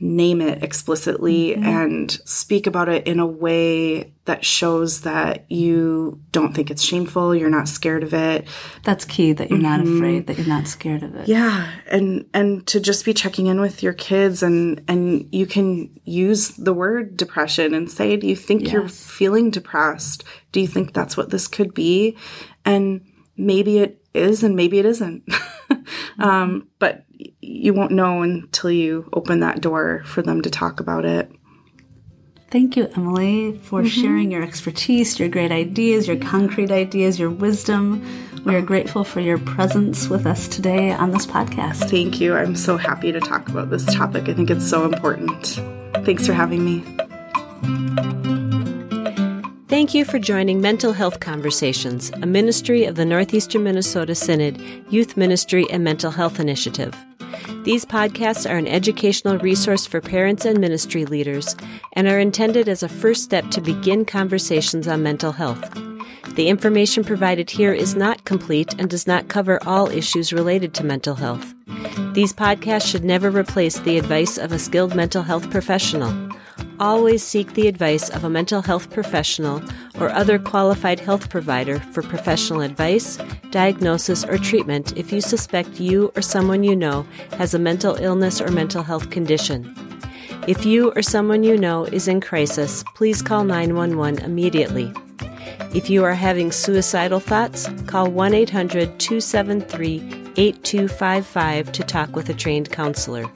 name 0.00 0.40
it 0.40 0.62
explicitly 0.62 1.50
mm-hmm. 1.50 1.64
and 1.64 2.10
speak 2.24 2.66
about 2.66 2.88
it 2.88 3.06
in 3.06 3.18
a 3.18 3.26
way 3.26 4.12
that 4.26 4.44
shows 4.44 5.00
that 5.00 5.50
you 5.50 6.20
don't 6.32 6.54
think 6.54 6.70
it's 6.70 6.82
shameful, 6.82 7.34
you're 7.34 7.50
not 7.50 7.66
scared 7.66 8.02
of 8.02 8.12
it. 8.12 8.46
That's 8.84 9.04
key 9.04 9.32
that 9.32 9.48
you're 9.50 9.58
mm-hmm. 9.58 9.84
not 9.84 9.96
afraid, 9.96 10.26
that 10.26 10.36
you're 10.36 10.46
not 10.46 10.68
scared 10.68 11.02
of 11.02 11.16
it. 11.16 11.28
Yeah, 11.28 11.70
and 11.90 12.28
and 12.34 12.66
to 12.68 12.78
just 12.78 13.04
be 13.04 13.14
checking 13.14 13.46
in 13.46 13.60
with 13.60 13.82
your 13.82 13.94
kids 13.94 14.42
and 14.42 14.82
and 14.86 15.28
you 15.32 15.46
can 15.46 15.98
use 16.04 16.50
the 16.50 16.74
word 16.74 17.16
depression 17.16 17.74
and 17.74 17.90
say, 17.90 18.16
"Do 18.16 18.26
you 18.26 18.36
think 18.36 18.62
yes. 18.62 18.72
you're 18.72 18.88
feeling 18.88 19.50
depressed? 19.50 20.24
Do 20.52 20.60
you 20.60 20.68
think 20.68 20.92
that's 20.92 21.16
what 21.16 21.30
this 21.30 21.48
could 21.48 21.74
be?" 21.74 22.16
And 22.64 23.00
maybe 23.36 23.78
it 23.78 24.04
is 24.14 24.42
and 24.42 24.56
maybe 24.56 24.78
it 24.78 24.86
isn't. 24.86 25.26
mm-hmm. 26.18 26.22
um, 26.22 26.68
but 26.78 27.04
you 27.48 27.72
won't 27.72 27.92
know 27.92 28.22
until 28.22 28.70
you 28.70 29.08
open 29.12 29.40
that 29.40 29.60
door 29.60 30.02
for 30.04 30.22
them 30.22 30.42
to 30.42 30.50
talk 30.50 30.80
about 30.80 31.04
it. 31.04 31.30
Thank 32.50 32.76
you, 32.76 32.88
Emily, 32.96 33.58
for 33.58 33.82
mm-hmm. 33.82 33.88
sharing 33.88 34.30
your 34.30 34.42
expertise, 34.42 35.18
your 35.18 35.28
great 35.28 35.52
ideas, 35.52 36.08
your 36.08 36.16
concrete 36.16 36.70
ideas, 36.70 37.18
your 37.18 37.30
wisdom. 37.30 38.06
We 38.44 38.54
are 38.54 38.62
grateful 38.62 39.04
for 39.04 39.20
your 39.20 39.38
presence 39.38 40.08
with 40.08 40.26
us 40.26 40.48
today 40.48 40.92
on 40.92 41.10
this 41.10 41.26
podcast. 41.26 41.90
Thank 41.90 42.20
you. 42.20 42.34
I'm 42.34 42.56
so 42.56 42.78
happy 42.78 43.12
to 43.12 43.20
talk 43.20 43.48
about 43.48 43.68
this 43.68 43.84
topic. 43.84 44.28
I 44.28 44.34
think 44.34 44.50
it's 44.50 44.68
so 44.68 44.86
important. 44.86 45.60
Thanks 46.06 46.26
for 46.26 46.32
having 46.32 46.64
me. 46.64 46.84
Thank 49.68 49.92
you 49.92 50.06
for 50.06 50.18
joining 50.18 50.62
Mental 50.62 50.94
Health 50.94 51.20
Conversations, 51.20 52.10
a 52.22 52.26
ministry 52.26 52.84
of 52.84 52.94
the 52.94 53.04
Northeastern 53.04 53.62
Minnesota 53.64 54.14
Synod 54.14 54.58
Youth 54.88 55.18
Ministry 55.18 55.66
and 55.70 55.84
Mental 55.84 56.10
Health 56.10 56.40
Initiative. 56.40 56.94
These 57.64 57.84
podcasts 57.84 58.48
are 58.48 58.56
an 58.56 58.66
educational 58.66 59.38
resource 59.38 59.84
for 59.84 60.00
parents 60.00 60.44
and 60.44 60.58
ministry 60.58 61.04
leaders 61.04 61.56
and 61.92 62.06
are 62.06 62.18
intended 62.18 62.68
as 62.68 62.82
a 62.82 62.88
first 62.88 63.24
step 63.24 63.50
to 63.50 63.60
begin 63.60 64.04
conversations 64.04 64.88
on 64.88 65.02
mental 65.02 65.32
health. 65.32 65.62
The 66.34 66.48
information 66.48 67.04
provided 67.04 67.50
here 67.50 67.72
is 67.72 67.96
not 67.96 68.24
complete 68.24 68.74
and 68.78 68.88
does 68.88 69.06
not 69.06 69.28
cover 69.28 69.58
all 69.66 69.90
issues 69.90 70.32
related 70.32 70.72
to 70.74 70.84
mental 70.84 71.16
health. 71.16 71.52
These 72.14 72.32
podcasts 72.32 72.86
should 72.86 73.04
never 73.04 73.30
replace 73.30 73.80
the 73.80 73.98
advice 73.98 74.38
of 74.38 74.52
a 74.52 74.58
skilled 74.58 74.94
mental 74.94 75.22
health 75.22 75.50
professional. 75.50 76.12
Always 76.80 77.24
seek 77.24 77.54
the 77.54 77.66
advice 77.66 78.08
of 78.08 78.22
a 78.22 78.30
mental 78.30 78.62
health 78.62 78.90
professional 78.90 79.60
or 79.98 80.10
other 80.10 80.38
qualified 80.38 81.00
health 81.00 81.28
provider 81.28 81.80
for 81.80 82.02
professional 82.02 82.60
advice, 82.60 83.18
diagnosis, 83.50 84.24
or 84.24 84.38
treatment 84.38 84.96
if 84.96 85.12
you 85.12 85.20
suspect 85.20 85.80
you 85.80 86.12
or 86.14 86.22
someone 86.22 86.62
you 86.62 86.76
know 86.76 87.04
has 87.32 87.52
a 87.52 87.58
mental 87.58 87.96
illness 87.96 88.40
or 88.40 88.52
mental 88.52 88.84
health 88.84 89.10
condition. 89.10 89.74
If 90.46 90.64
you 90.64 90.92
or 90.92 91.02
someone 91.02 91.42
you 91.42 91.58
know 91.58 91.84
is 91.84 92.06
in 92.06 92.20
crisis, 92.20 92.84
please 92.94 93.22
call 93.22 93.42
911 93.42 94.24
immediately. 94.24 94.92
If 95.74 95.90
you 95.90 96.04
are 96.04 96.14
having 96.14 96.52
suicidal 96.52 97.18
thoughts, 97.18 97.68
call 97.86 98.08
1 98.08 98.34
800 98.34 99.00
273 99.00 99.96
8255 100.36 101.72
to 101.72 101.82
talk 101.82 102.14
with 102.14 102.28
a 102.28 102.34
trained 102.34 102.70
counselor. 102.70 103.28